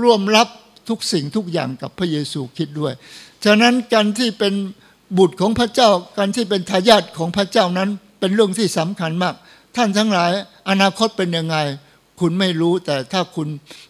[0.02, 0.48] ร่วมรับ
[0.90, 2.94] ทุกสิ่งทุกอย่างกับพระเยซูคริสต์ด้วย
[3.46, 4.54] ฉะนั้นการที่เป็น
[5.18, 7.90] บุตรของพระเจ้า การที่เป็นทายาทของพระเจ้านั้น
[8.20, 9.36] เป็นเรื่องที่สำคัญมาก
[9.76, 10.32] ท่านทั้งหลาย
[10.70, 11.58] อนาคตเป็นยังไง
[12.20, 13.48] คุณไม่รู้แต่ถ้าคุณ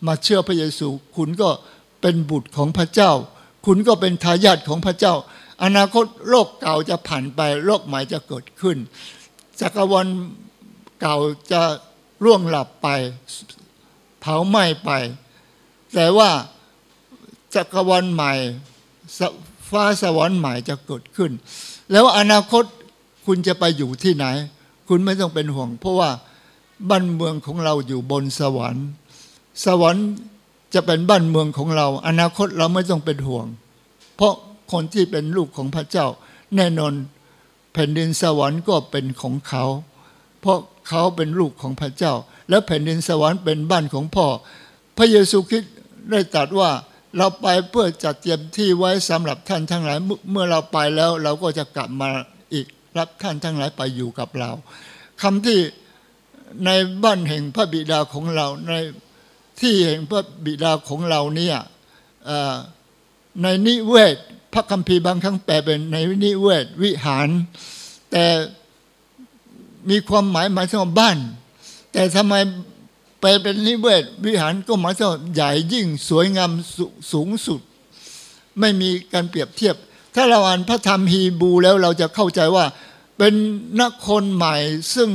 [0.08, 1.50] มาเชื่อพระเยซู คุณก็
[2.02, 3.12] เป็นบุตรของพระเจ้า
[3.66, 5.14] คุณก็เป็นทายาทของพระเจ้า
[5.64, 8.78] อนาคตโลกเก่าจะผ่านไปโลกใหม่จะเกิดขึ้น
[9.60, 10.08] จักรวาล
[11.02, 11.18] เก่า
[11.52, 11.62] จะ
[12.24, 12.88] ร่วงหลับไป
[14.22, 14.92] เผาไหม้ไป
[15.94, 16.30] แต่ว่า
[17.56, 18.34] จักรวาลใหม่
[19.70, 21.32] ฟ้าสวรรค์ใหม่จะเกิดขึ้น
[21.92, 22.64] แล้วอนาคต
[23.26, 24.26] คุณจะไปอยู่ที่ไหน
[24.88, 26.10] คุณไม่ต้องเป็นห่วง เพราะว่า
[26.90, 28.86] บ้านเมืองของเราอยู่บนสวรรค์
[29.66, 30.08] สวรรค์
[30.74, 33.46] จะเป็นบ้านเมืองของเรา อนาคตเราไม่ต้องเป็นห่วง
[34.16, 34.34] เพราะ
[34.72, 36.08] คนที่เป็นลูกของพระเจ้า
[36.56, 36.94] แน่นอน
[37.74, 39.64] แผ่นดินสวรรค์ก็เป็นของเขา
[40.42, 42.14] เพราะเขาเป็นลูกของพระเจ้า
[42.50, 44.26] และแผ่นดินสวรรค์เป็นบ้านของพ่อ
[44.98, 45.74] พระเยซูคริสต์
[46.10, 46.70] ได้ตรัสว่า
[47.18, 49.98] เราไปเพื่อจัดเตรียมที่ไว้สำหรับท่านทั้งหลาย
[50.32, 52.10] เมื่อเราไปแล้วเราก็จะกลับมา
[52.54, 54.52] อีกรับท่านทั้งหลายไปอยู่กับเรา
[55.22, 55.60] คำที่
[56.66, 56.70] ใน
[57.04, 58.72] บ้านแห่งพระบิดาของเราใน
[59.62, 61.58] ที่แห่งพระบิดาของเราเนี่ย
[63.42, 64.16] ในนิเวศ
[64.54, 67.28] พระคัมภีร์บางครั้งแปลเป็นในนิเวศวิหาร
[68.12, 68.26] แต่
[69.90, 71.18] มีความหมายหมายถึงบ้าน
[71.92, 72.34] แต่ทำไม
[73.22, 76.52] แปเป็นนิเวศวิหารก็หมายถึงใหญ่ยิ่งสวยงาม
[77.12, 77.62] สูงสุด
[78.60, 79.76] ไม่มีการเปรียบเทียบ
[80.16, 82.66] ถ้าเราอ่านพระธรรมฮีบูแล้วเราจะเข้าใจว่า
[83.18, 83.34] เป็น
[83.82, 84.56] นครใหม่
[84.96, 85.10] ซึ่ง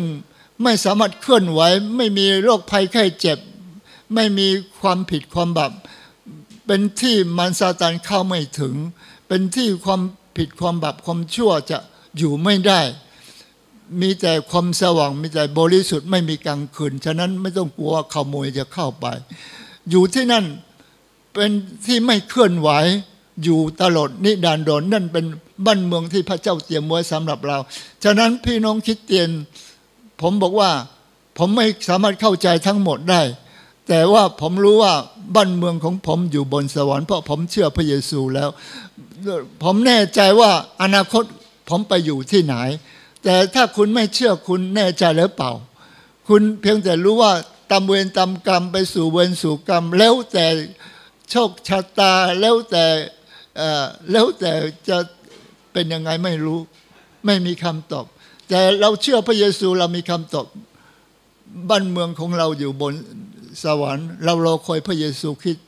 [0.63, 1.61] ไม่สามารถเคลื่อนไหว
[1.97, 3.39] ไม่มีโรคภัยไข้เจ็บ
[4.15, 4.49] ไม่มี
[4.81, 5.73] ความผิดความบาป
[6.67, 8.75] เป็นที่มันซาตานเข้าไม่ถึง
[9.29, 10.01] เป็นที่ความ
[10.37, 11.79] ผิดความบาปความชั่วจะ
[12.17, 12.81] อยู่ไม่ได้
[14.01, 19.07] มีแต่ความสว่างมีแต่บริสุทธิ์ไม่มีกลางคืน ฉะนั้นไม่ต้องกลัวว่าขโมยจะเข้าไป
[19.91, 20.45] อยู่ที่นั่น
[21.35, 21.51] เป็น
[21.87, 22.71] ที่ไม่เคลื่อนไหว
[23.45, 25.25] อยู่ตลอดนิดานดนนั่นเป็น
[25.67, 27.59] บ้านเมืองที่พระเจ้าเตรียมไว้สำหรับเรา
[28.05, 29.29] ฉะนั้นพี่น้องคิดเตียน
[30.21, 30.71] ผมบอกว่า
[31.39, 33.23] ผมไม่สามารถเข้าใจทั้งหมดได้
[33.89, 34.95] แต่ว่าผมรู้ว่า
[35.35, 38.49] บ้านเมืองของผมอยู่บนสวรรค์เพราะผมเชื่อพระเยซูแล้ว
[39.63, 40.51] ผมแน่ใจว่า
[40.83, 41.25] อนาคต
[41.69, 42.55] ผมไปอยู่ที่ไหน
[43.29, 45.51] แต่ถ้าคุณไม่เชื่อคุณแน่ใจหรือเปล่า
[46.29, 47.33] คุณเพียงแต่รู้ว่า
[47.71, 50.47] ตาเวรตากรรมไปสู่เวรสู่กรรม แล้วแต่
[51.31, 52.85] โชคชะตาแล้วแต่
[54.11, 54.53] แล้วแต่
[54.89, 54.99] จะ
[55.73, 56.59] เป็นยังไงไม่รู้
[57.27, 58.05] ไม่มีคำตอบ
[58.49, 60.47] แต่เราเชื่อพระเยซูเรามีคำตอบ
[61.69, 62.95] บ้านเมืองของเราอยู่บน
[63.63, 65.67] สวรรค์ เรารอคอยพระเยซูคริสต์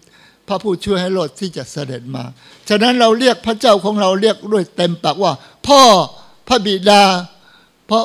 [0.49, 2.25] พระผู้ช่วยให้รอดที่จะเสด็จมา
[2.69, 5.33] ฉะนั้นเราเรียกพระเจ้าของเราเรียกด้วยเต็มปากว่า
[5.67, 5.83] พ่อ
[6.49, 7.03] พระบิดา
[7.89, 8.05] เพราะ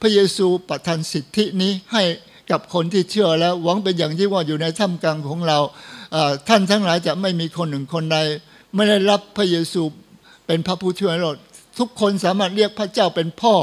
[0.00, 2.02] พระเยซูประทานสิทธินี้ให้
[2.50, 5.58] กับคนที่เชื่อแล้วหวังเป็นอย่างยิ่งว่าอยู่ในท่ามกลางของเรา
[6.48, 8.18] ท่านทั้งหลายจะไม่มีคนหนึ่งคนใด
[8.74, 9.82] ไม่ได้รับพระเยซู
[10.46, 11.32] เป็นพระผู้ช่วยเรา
[11.78, 13.54] ทุกคนสามารถเรียกพระเจ้าเป็นพ่อ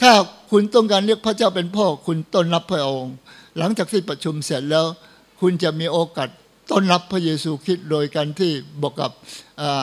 [0.00, 0.12] ถ้า
[0.50, 3.14] คุณต้องการเรียกพระเจ้าเป็นพ่อ คุณต้อนรับพระองค์
[3.58, 4.86] หลังจากที่ประชุมเสร็จแล้ว
[5.40, 6.28] คุณจะมีโอกาส
[6.70, 9.10] ต้อนรับพระเยซูคริสต์โดยการที่บอกกับ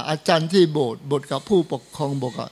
[0.10, 2.49] อาจารย์ที่โบสถ์บทกับผู้ปกครองบอกกับ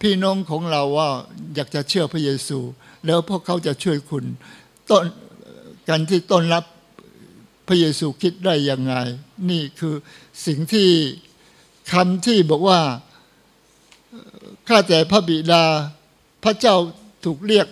[0.00, 1.08] พี่น้องของเราว่า
[1.54, 2.58] อยากจะเชื่อพระเยซู
[3.06, 4.24] แล้วพวกเขาจะช่วยคุณ
[4.90, 5.04] ต้น
[5.88, 6.64] การที่ต้อนรับ
[7.68, 8.94] พระเยซูคิดได้ยังไง
[9.50, 9.94] นี่คือ
[10.46, 10.88] สิ่งที่
[11.92, 12.80] คำที่บอกว่า
[14.68, 15.64] ข้าแต่พระบิดา
[16.44, 16.76] พระเจ้า
[17.24, 17.66] ถูกเรียก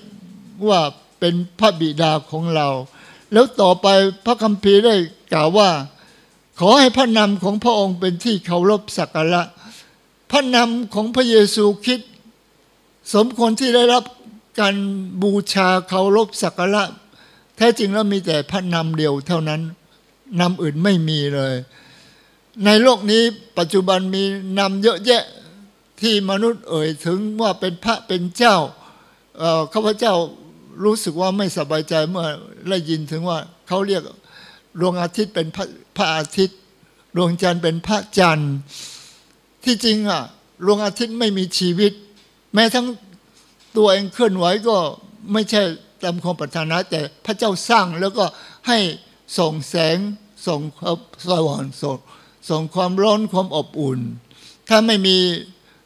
[0.68, 0.80] ว่า
[1.20, 2.68] เป็นพระบิดาของเรา
[3.32, 3.86] แล้วต่อไป
[4.26, 4.94] พระคัมภีร์ได้
[5.32, 5.70] กล่าวว่า
[6.60, 9.42] ขอให้พระนามของพระองค์เป็นที่เคารพสักการะ
[10.34, 12.10] ระนามของพระเยซูคริสต์
[13.14, 14.04] สมควรที่ได้รับ
[14.60, 14.76] การ
[15.22, 16.84] บูชาเคารพสักการะ
[17.56, 19.60] แท้จริงแล้วมีแต่พระนามเดียวเท่านั้น
[20.40, 21.54] นำอื่นไม่มีเลย
[22.64, 23.22] ในโลกนี้
[23.58, 24.22] ปัจจุบันมี
[24.58, 25.24] นำเยอะแยะ
[26.00, 28.56] ที่มนุษย์เอ่ยถึงว่าเป็นพระเป็นเจ้า
[29.72, 30.14] ข้าพเจ้า
[30.84, 32.26] รู้สึกว่าไม่สบายใจเมื่อ
[32.68, 34.02] ได้ยินถึงว่าเขาเรียก
[34.80, 35.64] ดวงอาทิตย์เป็นพระ
[35.96, 36.58] พระอาทิตย์
[37.16, 38.54] ดวงจันทร์เป็นพระจันทร์
[39.64, 40.22] ที่จริงอะ
[40.64, 41.92] ดวงอาทิตย์ไม่มีชีวิต
[42.54, 42.86] แม้ทั้ง
[43.76, 44.76] ตัวเองเคลื่อนไหวก็
[45.32, 45.62] ไม่ใช่
[46.02, 48.24] ตามความปรารถนาแต่พระเจ้าสร้างแล้วก็
[48.68, 48.78] ให้
[49.38, 49.98] ส่งแสง
[50.46, 50.60] ส่ง
[51.28, 51.98] สว่างส่ง
[52.50, 54.00] ส่งความร้อนความอบอุ่น
[54.68, 55.16] ถ้าไม่มี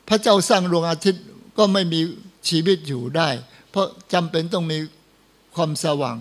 [0.09, 1.25] พระเจ้าสร้างดวงอาทิตย์
[1.59, 2.01] ก็ไม่มี
[2.49, 3.29] ชีวิตอยู่ได้
[3.71, 4.79] เพราะจำเป็นต้องมี
[5.55, 6.17] ความสว่าง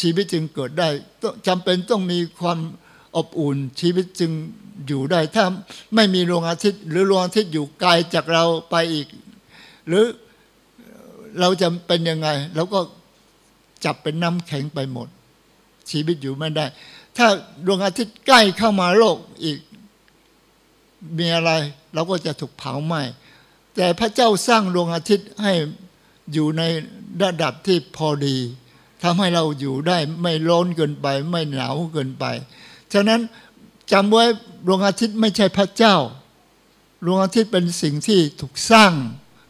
[0.00, 0.88] ชีวิตจึงเกิดได้
[1.46, 2.58] จำเป็นต้องมีความ
[3.16, 4.32] อบอุ่น ชีวิตจึง
[4.86, 5.44] อยู่ได้ ถ้า
[5.94, 9.06] ไม่มีดวงอาทิตย์ หรือดวงอาทิตย์อยู่ไกลจากเราไปอีก
[9.88, 10.04] หรือ
[11.40, 12.80] เราจะเป็นยังไงเราก็
[13.84, 15.08] จับเป็นน้ำแข็งไปหมด
[15.90, 16.66] ชีวิตอยู่ไม่ได้
[17.16, 17.26] ถ้า
[17.66, 19.58] ดวงอาทิตย์ใกล้เข้ามาโลกอีก
[21.18, 21.50] มีอะไร
[21.94, 23.02] เราก็จะถูกเผาไหม้
[23.74, 25.52] แต่พระเจ้าสร้างดวงอาทิตย์ให้
[26.32, 26.62] อยู่ใน
[27.22, 28.36] ระดับที่พอดี
[29.02, 32.24] ทำให้เราอยู่ได้ไม่ร้อนเกินไป ไม่หนาวเกินไป
[32.92, 33.20] ฉะนั้น
[33.92, 34.24] จำไว้
[34.66, 35.96] ดวงอาทิตย์ไม่ใช่พระเจ้า
[37.04, 38.92] ดวงอาทิตย์เป็นสิ่งที่ถูกสร้าง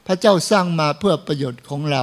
[0.06, 2.02] พระเจ้าสร้างมาเพื่อประโยชน์ของเรา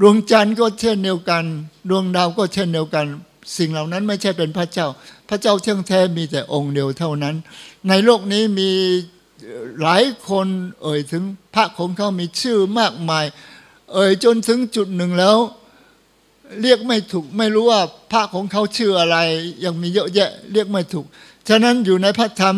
[0.00, 1.44] ดวงจันทร์ก็เช่นเดียวกัน
[1.90, 3.06] ดวงดาวก็เช่นเดียวกัน
[3.58, 4.86] สิ่งเหล่านั้นไม่ใช่เป็นพระเจ้า
[5.28, 7.34] พระเจ้าเที่ยงแท้มีแต่องค์เดียวเท่านั้น
[7.88, 8.70] ในโลกนี้มี
[9.82, 10.46] หลายคน
[10.82, 11.22] เอ่ยถึง
[11.54, 13.24] พระของเขามีชื่อมากมาย
[13.92, 15.36] เอ่ยจนถึงจุดหนึ่งแล้ว
[16.62, 17.80] เรียกไม่ถูกไม่รู้ว่า
[18.12, 19.16] พระของเขาชื่ออะไร
[19.64, 21.06] ยังมีเยอะแยะ เรียกไม่ถูก
[21.48, 22.56] ฉะนั้นอยู่ในพระธรรม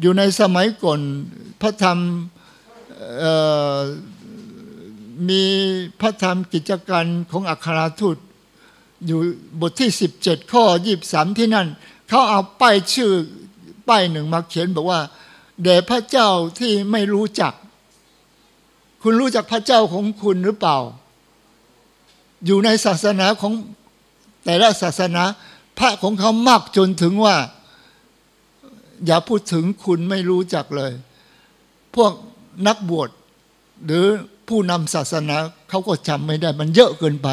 [0.00, 1.00] อยู่ในสมัยก่อน
[1.62, 1.98] พระธรรม
[5.28, 5.42] มี
[6.00, 8.16] พระธรรมกิจการของอัครทูต
[9.06, 9.20] อยู่
[9.60, 9.90] บทที่
[10.20, 10.64] 17 ข้อ
[11.02, 11.68] 23 ที่นั่น
[12.08, 13.10] เขาเอาป้ายชื่อ
[13.88, 15.00] ป้ายหนึ่งมาเขียนบอกว่า
[15.62, 17.52] แด่พระเจ้าที่ไม่รู้จัก
[19.02, 20.78] คุณรู้จักพระเจ้าของคุณหรือเปล่า
[22.46, 23.52] อยู่ในศาสนาของ
[24.44, 25.22] แต่ละศาสนา
[25.78, 27.36] พระของเขามากจนถึงว่า
[29.06, 30.92] อย่าพูดถึงคุณไม่รู้จักเลย
[31.94, 32.12] พวก
[32.66, 33.10] นักบวช
[33.86, 34.06] หรือ
[34.48, 35.36] ผู้นำศาสนา
[35.68, 37.28] เขาก็จำไม่ได้ มันเยอะเกินไป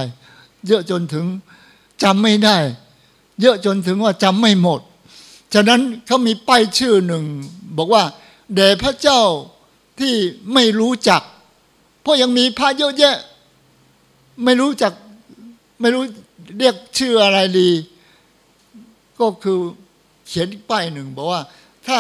[0.68, 1.26] เยอะจนถึง
[2.04, 2.58] จำไม่ได้
[3.42, 4.82] เยอะจนถึงว่าจำไม่หมด
[5.54, 7.24] ฉะนั้นเขามีป้ายชื่อหนึ่ง
[7.78, 8.04] บอกว่า
[8.56, 9.22] แด่พระเจ้า
[10.00, 10.14] ที่
[10.54, 11.22] ไม่รู้จัก
[12.02, 13.16] เพราะยังมีพระเยอะแยะ
[14.44, 14.94] ไม่รู้จัก
[15.80, 16.04] ไม่รู้
[16.58, 17.70] เรียกชื่ออะไรดี
[19.20, 19.60] ก็คือ
[20.28, 21.42] เขียนป้ายหนึ่งบอกว่า
[21.88, 22.00] ถ้า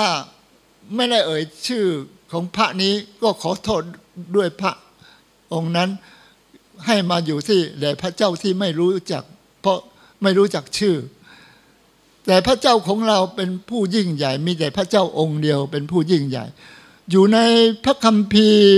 [0.95, 1.85] ไม่ได้เอ่ยชื่อ
[2.31, 3.83] ของพระนี้ก็ขอโทษ
[4.35, 4.73] ด้วยพระ
[5.53, 5.89] องค์นั้น
[6.85, 9.23] ให้มาอยู่ที่แด่พระเจ้าที่ไม่รู้จัก
[9.61, 9.79] เพราะ
[10.21, 10.95] ไม่รู้จักชื่อ
[12.25, 16.45] แต่พระเจ้าของเราเป็นผู้ยิ่งใหญ่ มีแต่พระเจ้าองค์เดียวเป็นผู้ยิ่งใหญ่
[17.09, 17.37] อยู่ใน
[17.83, 18.77] พระคัมภีร์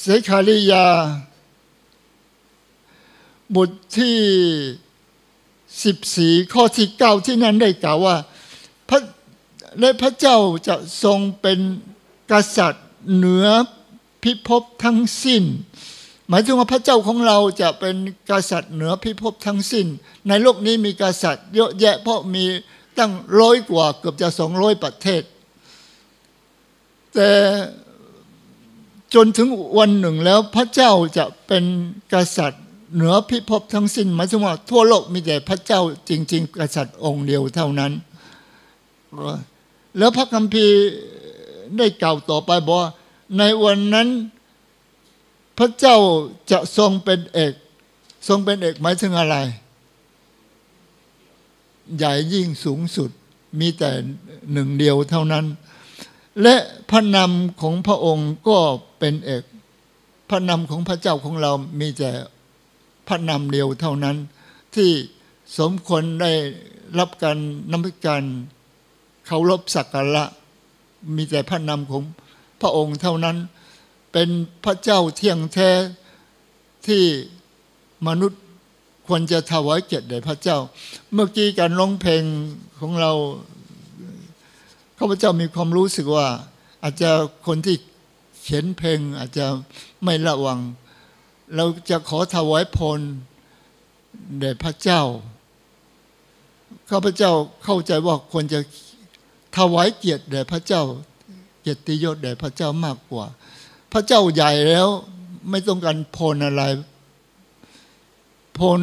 [0.00, 0.86] เสคาริยา
[3.56, 4.18] บทที่
[5.84, 8.16] สิบสี่ข้อที่เก้าที่นั้นได้กล่าวว่า
[8.88, 8.98] พระ
[9.80, 10.36] และพระเจ้า
[10.68, 11.58] จะทรงเป็น
[12.32, 13.46] กษัตริย์เหนือ
[14.22, 15.44] พิภพทั้งสิ้น
[16.28, 17.96] หมายถึงว่าพระเจ้าของเราจะเป็น
[18.30, 19.86] กษัตริย์เหนือพิภพทั้งสิ้น
[20.28, 22.44] ในโลกนี้มีกษัตริย์เยอะแยะเพราะมี
[22.98, 25.22] ตั้งร้อยกว่าเกือบจะสองร้อยประเทศ
[27.14, 27.30] แต่
[29.14, 31.64] จนถึงวันหนึ่งแล้วพระเจ้าจะเป็น
[32.14, 32.64] กษัตริย์
[32.94, 37.92] เหนือพิภพทั้งสิ้นหมายถึงว่าทั่วโลกมีแต่พระเจ้าจริง ๆ กษัตริย์องค์เดียวเท่านั้น
[39.98, 40.76] แล้วพระคัมภีร์
[41.76, 42.90] ได้กล่าวต่อไปบอกว่า
[43.38, 44.08] ในวันนั้น
[45.58, 45.96] พระเจ้า
[46.50, 47.52] จะทรงเป็นเอก
[48.28, 49.36] ทรงเป็นเอกหมายถึงอะไร
[51.96, 53.10] ใหญ่ยิ่งสูงสุด
[53.60, 53.90] มีแต่
[54.52, 55.44] หนึ่งเดียวเท่านั้น
[56.42, 56.56] และ
[56.90, 58.58] พระนำของพระองค์ก็
[58.98, 59.42] เป็นเอก
[60.30, 62.10] พระนำของพระเจ้าของเรามีแต่
[63.10, 64.16] ระนำเดียวเท่านั้น
[64.74, 64.90] ที่
[65.58, 66.32] สมควรได้
[66.98, 67.38] รับการ
[67.72, 68.24] นำการ
[69.26, 70.24] เคารพสักการะ
[71.16, 72.02] มีแต่พระนำของ
[72.60, 73.36] พระองค์เท่านั้น
[74.12, 74.28] เป็น
[74.64, 75.70] พระเจ้าเที่ยงแท้
[76.86, 77.02] ที่
[78.08, 78.40] มนุษย์
[79.06, 80.58] ควรจะถวายเกียรติแด่พระเจ้า
[81.12, 82.22] เมื่อกี้การร้องเพลง
[82.80, 83.12] ของเรา
[84.98, 86.26] ข้าพเจ้ามีความรู้สึกว่า
[86.82, 87.10] อาจจะ
[87.46, 87.76] คนที่
[88.42, 89.46] เขียนเพลงอาจจะ
[90.04, 90.58] ไม่ระวัง
[91.56, 93.00] เราจะขอถวายพร
[94.38, 95.02] แด่พระเจ้า
[96.90, 97.32] ข้าพเจ้า
[97.64, 98.60] เข้าใจว่าควรจะ
[99.56, 100.82] ถวายเกียรติแด่พระเจ้า
[101.62, 103.26] เกียรติยศแด่พระเจ้ามากกว่า
[103.92, 104.88] พระเจ้าใหญ่แล้ว
[105.50, 106.62] ไม่ต้องการพลอะไร
[108.58, 108.80] พล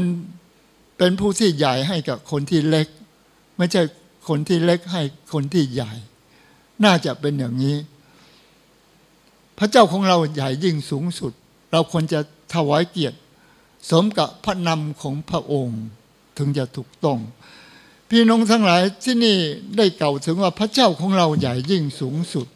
[0.97, 2.88] เป็นผู้ที่ใหญ่ให้กับคนที่เล็ก
[3.58, 3.82] ไม่ใช่
[4.27, 5.01] คนที่เล็กให้
[5.34, 5.91] คนที่ใหญ่
[6.84, 7.77] น่าจะเป็นอย่างนี้
[9.58, 11.32] พระเจ้าของเราใหญ่ยิ่งสูงสุด
[11.71, 12.19] เราควรจะ
[12.53, 13.17] ถวายเกียรติ
[13.89, 15.81] สมกับพระนำของพระองค์
[16.38, 17.19] ถึงจะถูกต้อง
[18.10, 19.38] พี่น้องทั้งหลายที่นี่
[19.77, 22.47] ได้เก่าถึงว่าพระเจ้าของเราใหญ่ยิ่งสูงสุด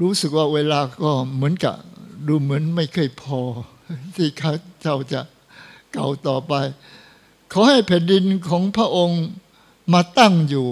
[0.00, 1.74] รู้สึกว่าเวลาก็เหมือนกับ
[2.26, 3.40] ดูเหมือนไม่เคยพอ
[4.16, 4.52] ที่ข้า
[4.82, 5.20] เจ้าจะ
[5.92, 6.52] เก่าต่อไป
[7.52, 9.22] ขอให้แผ่นดินของพระองค์
[9.92, 10.68] มาตั้งอยู่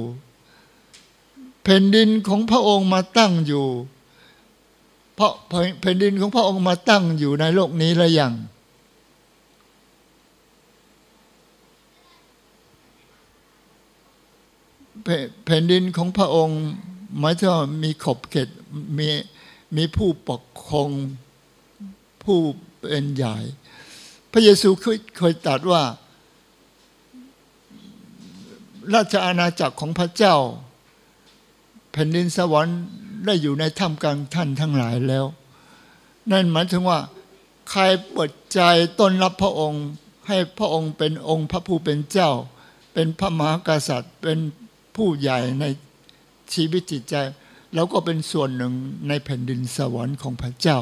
[1.65, 3.67] แผ่นดินของพระองค์มาตั้งอยู่
[5.15, 5.33] เพราะ
[5.81, 8.33] แผ่นดินของพระองค์มาตั้งอยู่ในโลกนี้แล้วยัง
[15.47, 16.61] แผ่นดินของพระองค์
[17.19, 17.51] หมายถึง
[17.83, 18.49] มีขอบเขต
[18.99, 19.09] มี
[19.77, 20.89] มีผู้ปกครอง
[22.23, 22.39] ผู้
[22.79, 23.37] เป็นใหญ่
[24.33, 24.69] พระเยซู
[25.19, 25.83] เคยตรัสว่า
[28.95, 30.37] ราชอาณาจักรของพระเจ้า
[31.93, 32.81] แผ่นดินสวรรค์
[33.27, 35.25] ได้อยู่ในถ้ำกลางท่านทั้งหลายแล้ว
[36.31, 36.99] นั่นหมายถึงว่า
[37.71, 38.61] ใครเปิดใจ
[38.99, 39.85] ต้อนรับพระองค์
[40.29, 42.31] ให้พระองค์เป็นองค์พระผู้เป็นเจ้า
[42.95, 44.39] เป็นพระมหากษัตริย์ เป็น
[44.97, 45.65] ผู้ใหญ่ใน
[46.53, 47.15] ชีวิตจิตใจ
[47.75, 48.73] แล้วก็เป็นส่วนหนึ่ง
[49.09, 50.81] ในแผ่นดินสวรรค์ของพระเจ้า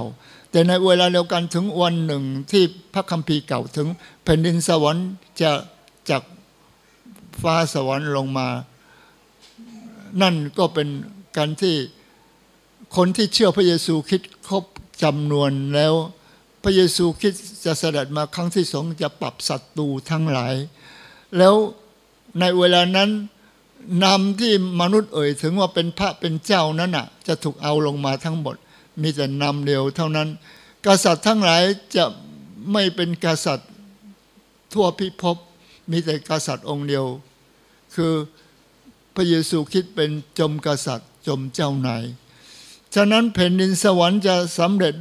[0.50, 2.62] แต่ในเวลาเดียวกันถึงวันหนึ่งที่
[2.94, 3.88] พระคัมภีร์เก่าถึง
[4.24, 5.06] แผ่นดินสวรรค์
[5.40, 5.50] จะ
[6.10, 6.22] จาก
[7.42, 8.48] ฟ้าสวรรค์ลงมา
[10.22, 10.88] นั่นก็เป็น
[11.36, 11.76] การที่
[12.96, 14.64] คนที่เชื่อพระเยซูคิดครบ
[15.02, 15.94] จำนวนแล้ว
[16.62, 17.32] พระเยซูคิด
[17.64, 20.54] จะเสด็จมาครั้งที่สองจะปรับศัตรูทั้งหลาย
[21.38, 21.54] แล้ว
[22.40, 23.10] ในเวลานั้น
[24.04, 28.56] นำที่มนุษย์เอ่ยถึงว่าเป็นพระเป็นเจ้านั้นน่ะ จะถูกเอาลงมาทั้งหมด
[29.02, 30.28] มีแต่นำเดียวเท่านั้น
[30.86, 31.62] กษัตริย์ทั้งหลาย
[31.96, 32.04] จะ
[32.72, 33.70] ไม่เป็นกษัตริย์
[34.72, 35.36] ทั่วพิภพ
[35.90, 37.04] มีแต่กษัตริย์องค์เดียว
[37.94, 38.12] คือ
[39.14, 42.04] พระเยซูคิดเป็นจมกษัตริย์จมเจ้านาย
[42.94, 44.94] ฉะนั้นแผ่นดินสวรรค์จะสำเร็จ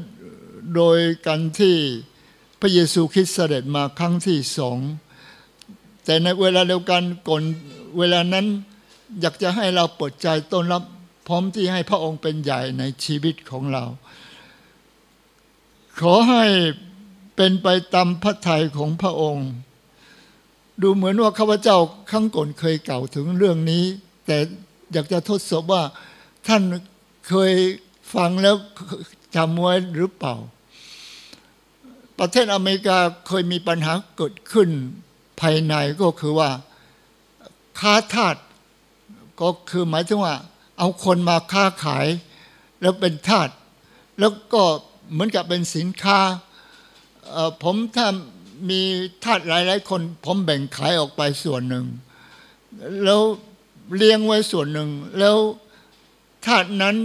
[0.76, 1.76] โดยการที่
[2.60, 4.80] พระเยซูคริสต์เสด็จมาครั้งที่สอง
[6.06, 7.44] แต่ในเวลาเดียวกันก่อน
[7.98, 8.46] เวลานั้น
[9.22, 10.84] อยากจะให้เราเปิดใจต้อนรับ
[11.28, 13.84] พร้อมที่ให้พระองค์เป็นใหญ่ในชีวิตของเรา
[16.00, 16.46] ขอให้
[17.36, 19.48] เป็นไปตามพระทัยของพระองค์
[20.82, 21.78] ดูเหมือนว่าข้าพเจ้า
[22.12, 23.84] ครั้งก่อนเคยเก่าถึงเรื่องนี้
[24.26, 24.38] แต่
[24.94, 25.84] อยากจะทดสอบว่า
[26.48, 26.62] ท่าน
[27.28, 27.54] เคย
[28.14, 28.56] ฟังแล้ว
[29.36, 30.36] จำไว้หรือเปล่า
[32.20, 32.98] ประเทศอเมริกา
[33.28, 34.70] เคยมีปัญหาเกิดขึ้น
[35.40, 36.50] ภายในก็คือว่า
[37.80, 38.36] ค้าทาส
[39.42, 40.36] ก็คือหมายถึงว่า
[40.78, 42.08] เอาคนมาค้าขาย
[42.82, 43.50] แล้วเป็นทาส
[44.20, 44.64] แล้วก็
[45.12, 46.20] เหมือนกับเป็นสินค้า
[47.64, 48.08] ผมถ้า
[48.70, 48.82] มี
[49.24, 51.86] ทาสหลายๆคน ผมแบ่งขายออกไปส่วนหนึ่ง
[53.04, 53.22] แล้ว
[53.98, 55.38] เลี้ยงไว้ส่วนหนึ่ง แล้ว
[56.46, 56.96] ทาสนั้น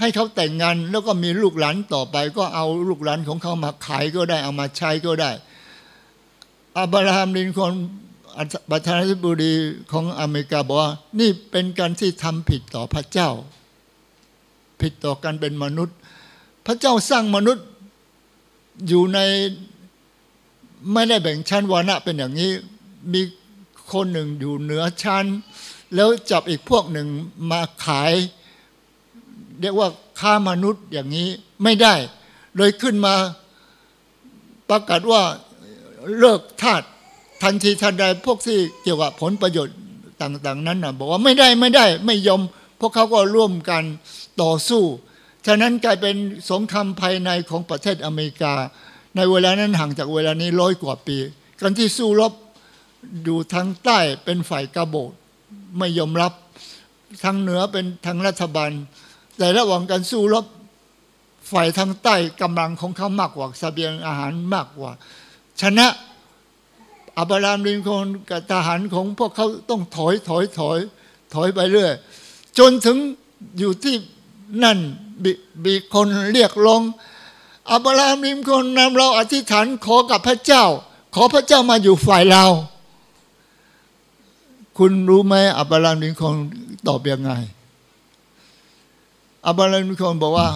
[0.00, 5.30] ให้เขาแต่งงานแล้วก็มีลูกหลานต่อไป ก็เอาลูกหลานของเขามาขายก็ได้เอามาใช้ก็ได้
[6.78, 7.72] อับราฮัมลินคอน
[8.70, 9.52] ประธานาธิบดี
[9.92, 13.30] ของอเมริกาบอกว่า นี่เป็นการที่ทำผิดต่อพระเจ้า
[14.80, 15.96] ผิดต่อการเป็นมนุษย์
[16.66, 17.66] พระเจ้าสร้างมนุษย์
[18.88, 19.18] อยู่ใน
[20.92, 22.50] ไม่ได้แบ่งชั้นวรรณะเป็นอย่างนี้
[23.12, 23.22] มี
[23.92, 25.24] คนหนึ่งอยู่เหนือชั้น
[25.94, 27.08] แล้วจับอีกพวกหนึ่ง
[27.50, 28.12] มาขาย
[29.60, 29.88] เรียกว่า
[30.20, 31.28] ค้ามนุษย์อย่างนี้
[31.62, 31.94] ไม่ได้
[32.56, 33.14] เลยขึ้นมา
[34.70, 35.22] ประกาศว่า
[36.18, 36.82] เลิกทาส
[37.42, 39.76] ทันทีทันใดพวกที่เกี่ยวกับผลประโยชน์
[40.22, 42.40] ต่าง ๆ นั้นนะบอกว่าไม่ได้ไม่ได้ไม่ยอม
[42.80, 43.82] พวกเขาก็ร่วมกัน
[44.42, 44.82] ต่อสู้
[45.46, 46.16] ฉะนั้นกลายเป็น
[46.50, 48.54] สงครามภายในของประเทศอเมริกา
[49.16, 51.16] ในเวลานั้นห่างจากเวลานี้ร้อยกว่าปี
[51.60, 52.32] กันที่สู้รบ
[53.24, 55.10] อยู่ทางใต้เป็นฝ่ายกบฏ
[55.78, 56.32] ไม่ยอมรับ
[57.24, 58.70] ทางเหนือเป็นทางรัฐบาล
[59.38, 60.46] แต่ระหว่างการสู้รบ
[61.50, 64.90] ฝ่ายทางใต้กำลังของเขามากกว่าสเสบียงอาหารมากกว่า
[65.60, 65.86] ชนะ
[67.18, 70.78] อับรามลินคอนกับทหารของพวกเขาต้องถอยถอยถอย
[71.34, 71.92] ถอยไปเรื่อย
[72.58, 72.96] จนถึง
[73.58, 73.94] อยู่ที่
[74.64, 74.78] นั่น
[75.64, 76.82] มีคนเรียกร้อง
[77.72, 80.64] อับรามลินคอนนำเราอธิษฐานขอกับพระเจ้า
[81.14, 82.44] ขอพระเจ้ามาอยู่ฝ่ายเรา
[84.78, 86.34] คุณรู้ไหมอับรามลินคอน
[86.88, 87.32] ตอบยังไง
[89.46, 90.50] อับรามลินคนบอกว่า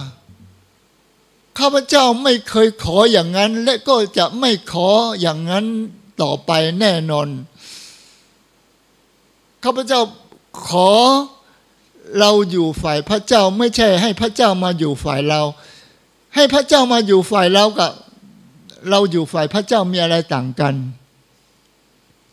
[1.59, 4.89] ข้าพเจ้าไม่เคยขออย่างนั้น และก็จะไม่ขอ
[5.21, 5.65] อย่างนั้น
[6.21, 7.27] ต่อไปแน่นอน
[9.63, 10.01] ข้าพเจ้า
[10.67, 10.91] ขอ
[12.19, 15.41] เราอยู่ฝ่ายพระเจ้าไม่ใช่ ให้พระเจ้ามาอยู่ฝ่ายเรา
[16.35, 17.91] ให้พระเจ้ามาอยู่ฝ่ายเรากับ
[18.89, 20.75] เราอยู่ฝ่ายพระเจ้ามีอะไรต่างกัน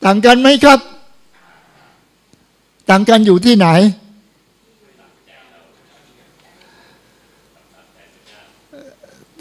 [0.04, 0.80] ต่างกันไหมครับ
[2.90, 3.68] ต่างกันอยู่ที่ไหน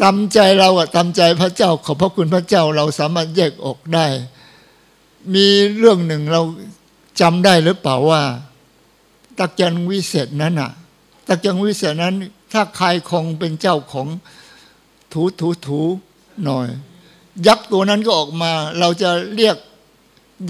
[0.02, 4.06] ตามใจเราอะตามใจพระเจ้าขอบพระคุณพระเจ้าเราสามารถแยกออกได้
[5.34, 6.42] มีเรื่องหนึ่งเรา
[7.22, 8.22] จำได้หรือเปล่าว่า
[9.38, 10.72] ตะเกียงวิเศษนั้นอะ
[11.28, 12.16] ตะเกียงวิเศษนั้น
[12.54, 14.08] ถ้าใครคงเป็นเจ้าของ
[15.14, 15.82] ถูถูถู
[16.44, 16.68] หน่อย
[17.48, 19.58] ยักษ์ตัวนั้นก็ออกมา เราจะเรียก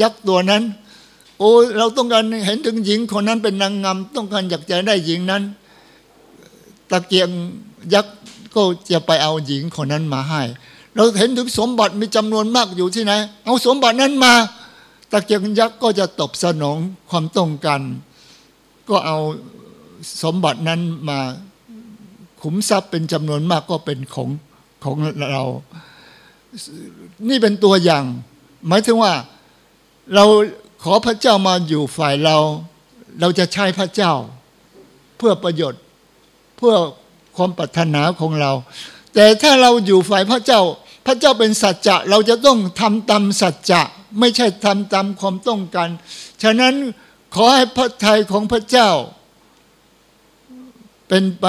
[0.02, 0.64] ยักษ์ตัวนั้น
[1.40, 5.44] โอ้เราต้องการเห็นถึงหญิงคนนั้นเป็นนางงามต้องการอยากจะได้หญิงนั้น
[6.92, 7.30] ตะเกียง
[7.94, 8.17] ยักษ์
[8.58, 10.42] ก็จะไปเอาหญิงคนนั้นมาให้
[10.96, 13.14] เราเห็นถึงสมบัติมีจำนวนมากอยู่ที่ไหน
[13.46, 14.34] เอาสมบัตินั้นมา
[15.12, 16.78] ตะเกียงยักษ์ก็จะตอบสนอง
[17.10, 17.82] ความต้องการ
[18.90, 19.18] ก็เอา
[20.24, 21.20] สมบัตินั้นมา
[22.42, 24.30] ขุมทรัพย์เป็นจำนวนมากก็เป็นของ
[24.84, 24.96] ของ
[25.34, 25.44] เรา
[27.30, 28.04] นี่เป็นตัวอย่าง
[28.68, 29.14] หมายถึงว่า
[30.16, 30.26] เรา
[30.84, 32.38] ขอพระเจ้ามาอยู่ฝ่ายเรา
[33.20, 34.14] เราจะใช้พระเจ้า
[35.18, 35.82] เพื่อประโยชน์
[36.58, 36.76] เพื่อ
[37.38, 38.52] ความปรารถนาของเรา
[39.16, 40.62] แต่ถ้าเราอยู่ฝ่ายพระเจ้า
[41.06, 43.82] พระเจ้าเป็นสัจจะเราจะต้องทำตามสัจจะ
[44.20, 45.90] ไม่ใช่ทำตามความต้องการ
[46.44, 46.74] ฉะนั้น
[47.36, 48.90] ขอให้พระทัยของพระเจ้า
[51.08, 51.46] เป็นไป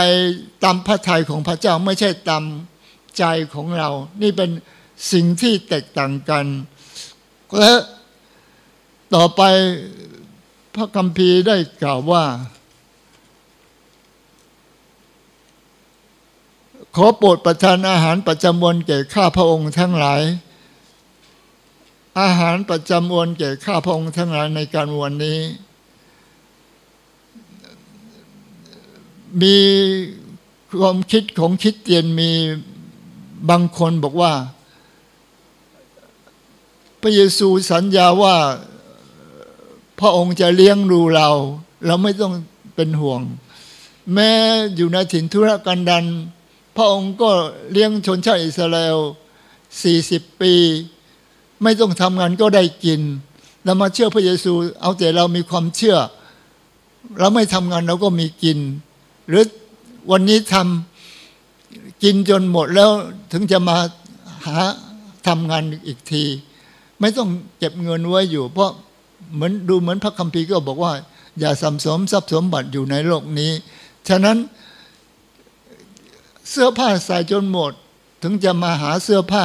[0.65, 2.45] ตามพระทัยของพระเจ้าไม่ใช่ตาม
[3.19, 3.25] ใจ
[3.55, 3.91] ของเรา
[4.23, 4.51] นี่เป็น
[5.13, 6.47] สิ่งที่แตกต่างกัน
[7.59, 7.73] และ
[9.15, 9.43] ต่อไป
[10.75, 12.25] พระคัมภีร์ได้กล่าวว่า
[17.01, 20.23] ขอโปรดประทานอาหารประจำวันแก่ข้าพระองค์ทั้งหลาย
[22.21, 25.39] อาหารประจำวันแก่ข้าพระองค์ทั้งหลายในการวันนี้
[29.43, 29.57] มี
[30.79, 32.31] ความคิดของคิดเตียนมี
[33.51, 34.33] บางคนบอกว่า
[37.01, 38.37] พระเยซูสัญญาว่า
[40.01, 41.29] พระองค์จะเลี้ยงดูเรา
[41.87, 42.33] เราไม่ต้อง
[42.75, 43.21] เป็นห่วง
[44.15, 44.31] แม้
[44.77, 46.05] อยู่ในถิ่นทุรกันดาร
[46.79, 47.31] พระองค์ก็
[47.73, 48.99] เลี้ยงชนชาติอิสราเอล
[49.69, 50.53] 40 ปี
[51.63, 53.01] ไม่ต้องทำงานก็ได้กิน
[53.65, 55.97] เรามาเชื่อพระเยซู เอาแต่เรามีความเชื่อ
[57.19, 58.59] เราไม่ทำงานเราก็มีกิน
[59.29, 59.45] หรือ
[60.11, 62.91] วันนี้ทำกินจนหมดแล้ว
[63.33, 63.77] ถึงจะมา
[64.47, 64.59] หา
[65.29, 66.25] ทำงานอีกที
[67.01, 68.71] ไม่ต้องเก็บเงินไว้อยู่ เพราะ
[69.35, 70.93] เหมือนดูเหมือนพระคัมภีร์ก็บอกว่า
[71.39, 73.53] อย่าสัมสมทรัพย์สมบัติอยู่ในโลกนี้
[74.09, 74.37] ฉะนั้น
[76.51, 77.73] เสื้อผ้าใส่จนหมด
[78.23, 79.45] ถึงจะมาหาเสื้อผ้า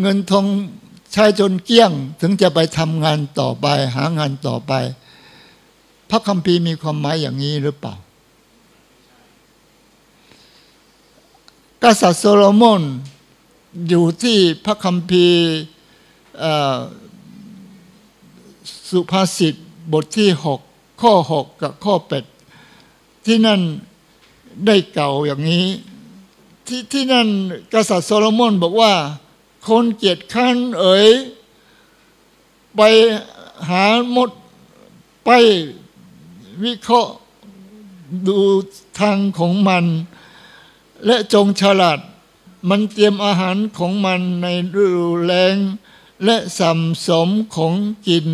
[0.00, 0.46] เงินทอง
[1.12, 3.66] ใช้จนเกลี้ยง ถึงจะไปทำงานต่อไป
[3.96, 4.72] หางานต่อไป
[6.10, 7.94] พระคัมภีร์มีความหมายอย่างนี้หรือเปล่า
[11.82, 12.82] กษัตริย์โซโลมอน
[13.88, 15.40] อยู่ที่พระคัมภีร์
[18.90, 19.54] สุภาษิต
[19.92, 20.60] บทที่หก
[21.02, 22.24] ข้อหกกับข้อแปด
[23.26, 23.60] ที่นั่น
[24.66, 25.66] ได้เก่าอย่างนี้
[26.66, 27.28] ที่ที่นั่น
[27.72, 28.94] กษัตริย์โซโลมอนบอกว่า
[29.66, 31.08] คนเกียรติขันเอ๋ย
[32.76, 32.80] ไป
[33.68, 34.30] หาหมด
[35.24, 35.30] ไป
[36.64, 37.12] วิเคราะห์
[38.26, 38.38] ดู
[38.98, 39.84] ทางของมัน
[41.06, 41.98] และจงฉลาด
[42.68, 44.46] มันเตรียมอาหารของมันใน
[44.82, 45.56] ฤดูแล้ง
[46.24, 47.74] และสัมสมของ
[48.06, 48.26] กิน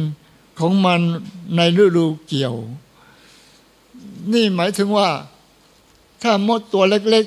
[0.59, 1.01] ของมัน
[1.57, 2.55] ในฤดูเกี่ยว
[4.33, 5.09] นี่หมายถึงว่า
[6.23, 7.25] ถ้ามดตัวเล็ก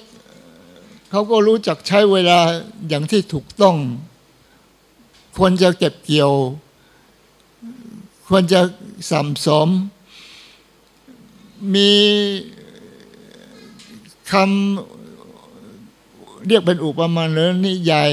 [0.55, 2.39] ๆ เขาก็รู้จักใช้เวลา
[2.87, 3.77] อย่างที่ถูกต้อง
[5.37, 6.31] ควรจะเก็บเกี่ยว
[8.27, 8.61] ควรจะ
[9.11, 9.69] สัมสม
[11.73, 11.91] มี
[14.31, 18.11] คำเรียกเป็นอุปมาหรือนิยาย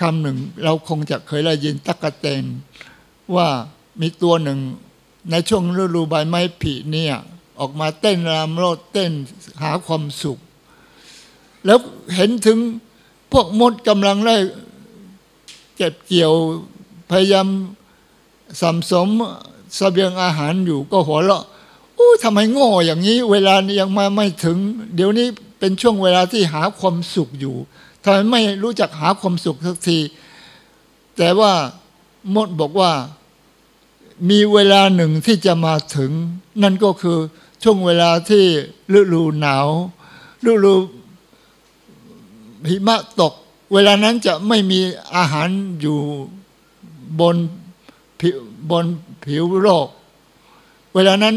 [0.00, 2.44] คำหนึ่ง เราคงจะเคยได้ยินตักกะเตน
[3.34, 3.48] ว่า
[4.00, 4.58] มีตัวหนึ่ง
[5.30, 7.14] ในช่วงฤดูใบไม้ผลิเนี่ย
[7.60, 9.12] ออกมาเต้นรำโลดเต้น
[9.62, 10.38] หาความสุข
[11.66, 11.78] แล้ว
[12.16, 12.58] เห็นถึง
[13.32, 14.36] พวกมดกำลังได้
[15.76, 16.32] เก็บเกี่ยว
[17.10, 17.48] พยายาม
[18.60, 19.08] สัมสม
[19.78, 21.44] สเสบียงอาหารอยู่ก็หัวเราะ
[21.98, 24.58] อู้ทำไมโง่อย่างนี้ เวลายังมาไม่ถึง
[24.94, 25.26] เดี๋ยวนี้
[25.58, 27.56] เป็นช่วงเวลาที่หาความสุขอยู่
[28.02, 29.98] ทำไมไม่รู้จักหาความสุขสักที
[31.16, 31.52] แต่ว่า
[32.34, 32.92] มดบอกว่า
[34.30, 36.10] มีเวลาหนึ่งที่จะมาถึง
[36.62, 37.18] นั่นก็คือ
[37.62, 38.44] ช่วงเวลาที่
[38.98, 39.68] ฤดูหนาว
[40.50, 40.74] ฤดู
[42.68, 43.32] หิมะตก
[43.72, 44.80] เวลานั้นจะไม่มี
[45.16, 45.48] อาหาร
[45.80, 45.98] อยู่
[47.20, 47.36] บน
[48.20, 48.36] ผิว
[48.70, 48.86] บน
[49.24, 49.88] ผิวโลก
[50.94, 51.34] เวลานั้น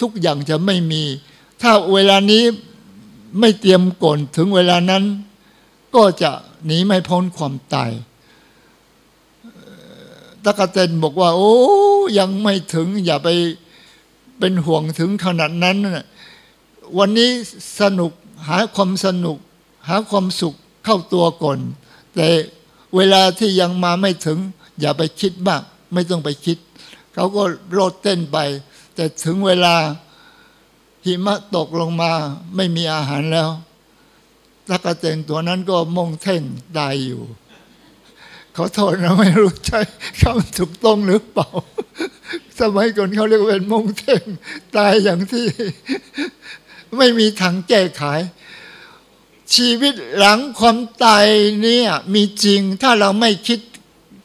[0.00, 1.02] ทุกอย่างจะไม่มี
[1.62, 2.42] ถ้าเวลานี้
[3.38, 5.04] ไม่เตรียมก่อนถึงเวลานั้น
[5.94, 6.30] ก็จะ
[6.66, 7.90] หนีไม่พ้นความตาย
[10.44, 11.54] ตะกะเตนบอกว่า โอ้
[12.18, 13.28] ยังไม่ถึง อย่าไป
[14.38, 15.76] เป็นห่วงถึงขนาดนั้น
[16.98, 17.30] วันนี้
[17.80, 18.12] สนุก
[18.48, 19.38] หาความสนุก
[19.88, 21.58] หาความสุขเข้าตัวก่อน
[22.14, 22.28] แต่
[22.96, 24.38] เวลาที่ยังมาไม่ถึง
[24.80, 26.58] อย่าไปคิดมาก ไม่ต้องไปคิด
[27.14, 27.42] เขาก็
[27.72, 28.38] โลดเต้นไป
[28.94, 29.74] แต่ถึงเวลา
[31.04, 32.12] หิมะตกลงมา
[32.56, 33.50] ไม่มีอาหารแล้ว
[34.68, 36.42] ตะกะเตนตัวนั้นก็มงเท่ง
[36.76, 37.22] ตายอยู่
[38.56, 39.80] ขาโทษนะไม่รู้ใช่
[40.20, 41.48] คำถูกต้องหรือเปล่า
[42.60, 44.22] สมัยก่อนเขาเรียกเป็นมงเท่ง
[44.76, 45.46] ตายอย่างที่
[46.96, 48.02] ไม่มีทางแก้ไข
[49.54, 51.26] ชีวิตหลังความตาย
[51.62, 53.60] เนี่ยมีจริง ถ้าเราไม่คิด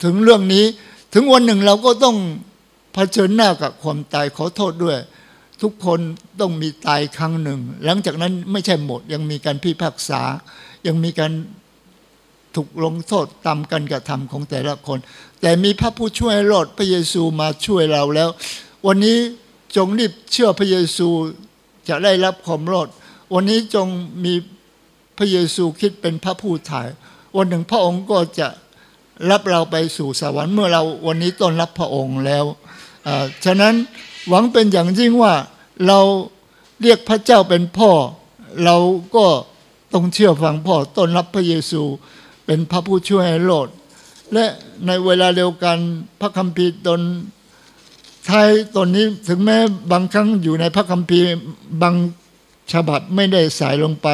[0.04, 0.66] ถึงเรื่องนี้
[1.14, 2.18] ถึงวันหนึ่งเราก็ต้อง
[2.94, 4.98] เผชิญหน้ากับความตายขอโทษด้วย
[5.62, 6.00] ทุกคน
[6.40, 10.22] ต้องมีตายครั้งหนึ่ง หลังจากนั้นไม่ใช่หมดยังมีการพิพากษา
[10.88, 11.32] ยังมีการ
[12.56, 15.00] ถูกลงโทษตามการกระทำของแต่ละคน
[15.42, 18.30] แต่มีพระผู้ช่วยรอดพระเยซูมาช่วยเราแล้ว
[18.88, 19.18] วันนี้
[19.76, 21.08] จงรีบเชื่อพระเยซู
[21.90, 22.88] จะได้รับความรอด
[23.34, 23.88] วันนี้จง
[24.24, 24.34] มี
[25.18, 26.88] พระเยซูคิดเป็นพระผู้ถ่าย
[27.36, 28.48] วันหนึ่งพระองค์ก็จะ
[29.32, 32.46] รับเราไปสู่สวรรค์เมื่อเราวันนี้ต้อนรับพระองค์แล้ว
[33.46, 33.74] ฉะนั้น
[34.30, 35.34] หวังเป็นอย่างยิ่งว่า
[35.88, 36.00] เรา
[36.82, 37.92] เรียกพระเจ้าเป็นพ่อ
[38.66, 38.78] เรา
[39.16, 39.26] ก็
[39.94, 41.82] ต้องเชื่อฟังพ่อต้อนรับพระเยซู
[42.52, 43.70] เป็นพระผู้ช่วยให้โลด
[44.34, 44.46] และ
[44.88, 45.78] ในเวลาเดียวกัน
[46.20, 47.02] พระคัมภีร์ตน
[48.28, 49.58] ไทยตนนี้ถึงแม้
[49.92, 51.28] บางครั้งอยู่ในพระคัมภีร์
[51.82, 51.96] บาง
[52.72, 54.08] ฉบับไม่ได้ใส่ลงไป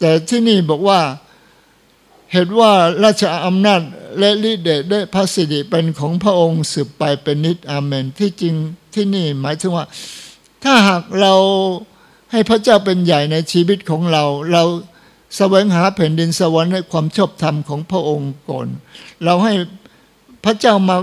[0.00, 1.00] แต่ที่นี่บอกว่า
[2.32, 2.70] เหตุว่า
[3.04, 3.80] ราชอำนาจ
[4.18, 8.54] และฤทธิ์เดชได้พระสิริเป็นของพระองค์สืบไปเป็นนิจอาเมน ที่จริง
[8.94, 9.86] ที่นี่หมายถึงว่า
[10.64, 11.34] ถ้าหากเรา
[12.32, 14.64] ให้พระเจ้าเป็นใหญ่ในชีวิตของเรา เรา
[15.36, 18.66] แสวงหาแผ่นดินสวรรค์ในความชอบธรรมของพระองค์ก่อน
[19.24, 19.52] เราให้
[20.44, 20.96] พระเจ้ามา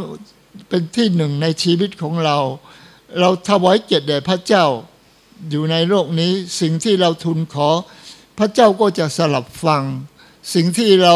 [0.70, 2.38] เป็นที่หนึ่งในชีวิตของเรา
[3.20, 4.66] เราถวายเกียรติแด่พระเจ้า
[5.50, 7.70] อยู่ในโลกนี้ สิ่งที่เราทูลขอ
[8.40, 9.84] พระเจ้าก็จะสลับฟัง
[10.54, 11.16] สิ่งที่เรา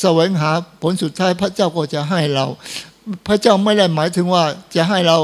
[0.00, 0.50] แสวงหา
[0.82, 2.46] ผลสุดท้ายพระเจ้าก็จะให้เรา
[3.26, 4.44] พระเจ้าไม่ได้หมายถึงว่า
[4.76, 5.18] จะให้เรา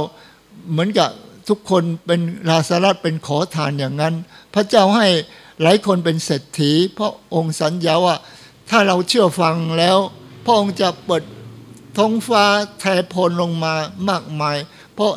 [0.70, 1.11] เหมือนกับ
[1.49, 4.14] ทุกคนเป็นลาสารัตเป็นขอทานอย่างนั้น
[4.55, 5.07] พระเจ้าให้
[5.62, 8.16] หลายคนเป็นเศรษฐีเพราะองค์สัญญาว่า
[8.70, 9.98] ถ้าเราเชื่อฟังแล้ว
[10.44, 11.22] พระองค์จะเปิด
[11.98, 12.44] ท้องฟ้า
[12.80, 13.74] แทพลลงมา
[14.09, 14.56] มากมาย
[14.94, 15.12] เพราะ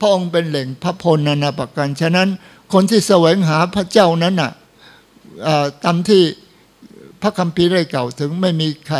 [0.00, 2.28] พระองค์เป็นแหล่งพระพลนานาประการฉะนั้น
[2.72, 4.52] คนที่แสวงหาพระเจ้านั้นน่ะ
[5.46, 6.22] อ่าตามที่
[7.22, 8.96] พระคัมภีร์ได้กล่าวถึงไม่มีใคร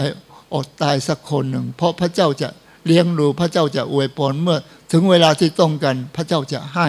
[0.54, 2.48] อดตายสักคนหนึ่ง เพราะพระเจ้าจะ
[2.86, 4.58] เลี้ยงดูพระเจ้าจะอวยพรเมื่อ
[4.92, 6.86] ถึงเวลาที่ต้องกันพระเจ้าจะให้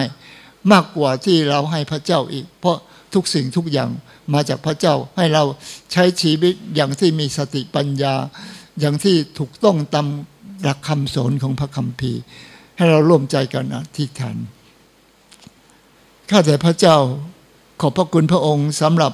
[0.72, 2.78] มากกว่าที่เราให้พระเจ้าอีก เพราะ
[3.14, 3.90] ทุกสิ่งทุกอย่าง
[4.34, 5.44] มาจากพระเจ้า ให้เรา
[5.92, 8.14] ใช้ชีวิตอย่างที่มีสติปัญญา
[8.80, 10.06] อย่างที่ถูกต้องตาม
[10.62, 12.20] หลักคำสอนของพระคัมภีร์
[12.76, 14.36] ให้เราร่วมใจกันอธิษฐาน
[16.30, 16.96] ข้าแต่พระเจ้า
[17.80, 19.12] ขอบพระคุณพระองค์สำหรับ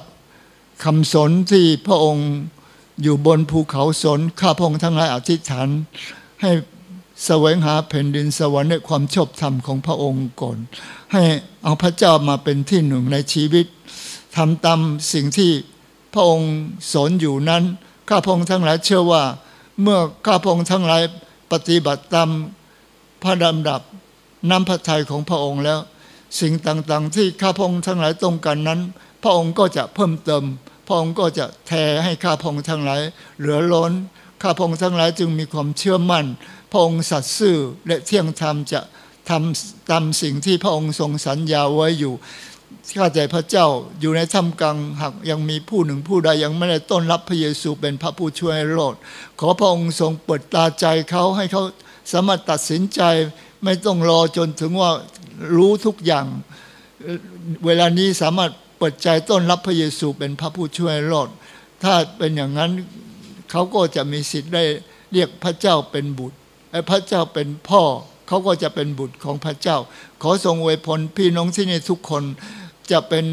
[0.83, 2.29] คำสอนที่พระองค์
[3.01, 5.67] อยู่บนภูเขาสนข้าพระองค์ทั้งหลายอธิษฐาน
[6.41, 6.51] ให้
[7.25, 10.57] แสวงหาแผ่นดินสวรรค์ในความชอบธรรมของพระองค์ก่อน
[11.13, 11.23] ให้
[11.63, 13.65] เอาพระเจ้ามาเป็นที่หนึ่งในชีวิต
[14.35, 14.79] ทำตาม
[15.13, 15.51] สิ่งที่
[16.13, 16.51] พระองค์
[16.91, 17.63] สอนอยู่นั้น
[18.09, 19.23] ข้าพงค์ทั้งหลายเชื่อว่า
[19.81, 21.01] เมื่อข้าพงค์ทั้งหลาย
[21.51, 22.29] ปฏิบัติตาม
[23.23, 23.81] พระดำดับ
[24.49, 25.79] น้ำพระทัยของพระองค์แล้ว
[26.39, 28.79] สิ่งต่างๆ ที่ข้าพงค์ทั้งหลายต้องการนั้น
[29.23, 30.43] พระองค์ก็จะเพิ่มเติม
[30.87, 31.71] พระองค์ก็จะแท
[32.03, 33.01] ให้ข้าพงค์ทั้งหลาย
[33.39, 33.91] เหลือล้น
[34.41, 36.25] ข้าพงค์ทั้งหลายจึงมีความเชื่อมั่น
[36.71, 37.57] พระองค์สัตย์ซื่อ
[37.87, 38.81] และเที่ยงธรรมจะ
[39.29, 42.13] ทำตามสิ่งที่พระองค์ทรงสัญญาไว้อยู่
[42.97, 43.67] ข้าแต่พระเจ้า
[43.99, 48.95] อยู่ในท่ามกลางหากยังมีผู้หนึ่งผู้ใดยังไม่ได้ต้อนรับพระเยซูเป็นพระผู้ช่วยให้รด
[49.39, 51.63] ขอพระองค์ทรงเปิดตาใจเขาให้เขา
[52.11, 53.01] สามารถตัดสินใจ
[53.63, 54.91] ไม่ต้องรอจนถึงว่า
[55.55, 56.25] รู้ทุกอย่าง
[57.65, 61.29] เวลานี้สามารถเปิดใจต้อนรับพระเยซูเป็นพระผู้ช่วยให้รด
[61.83, 62.71] ถ้าเป็นอย่างนั้น
[63.51, 64.63] เขาก็จะมีสิทธิ์ได้
[65.13, 66.37] เรียกพระเจ้าเป็นบุตร
[66.89, 67.83] พระเจ้าเป็นพ่อ
[68.27, 69.77] เขาก็จะเป็นบุตรของพระเจ้า
[70.21, 72.23] ขอทรงอวยพรพี่น้องที่นี่ทุกคน
[72.91, 73.25] จะเป็น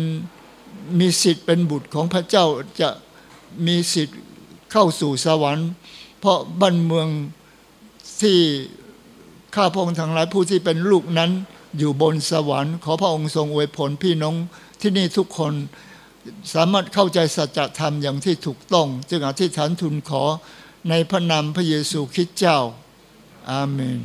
[0.98, 2.44] มีสิทธิ์เป็นบุตรของพระเจ้า
[2.80, 2.90] จะ
[3.66, 4.18] มีสิทธิ์
[4.72, 5.68] เข้าสู่สวรรค์
[6.20, 7.08] เพราะบ้านเมือง
[8.20, 8.38] ที่
[9.54, 11.30] ข้าพระองค์ทั้งหลายผู้ที่เป็นลูกนั้น
[11.78, 14.34] อยู่บนสวรรค์ ขอพระองค์ทรงอวยพรพี่น้อง
[14.80, 15.52] ที่นี่ทุกคน
[16.54, 20.22] สามารถเข้าใจสัจธรรมอย่างที่ถูกต้อง จึงอธิษฐานทูลขอ
[20.90, 22.58] ในพระนามพระเยซูคริสต์เจ้า
[23.46, 24.02] อาเมน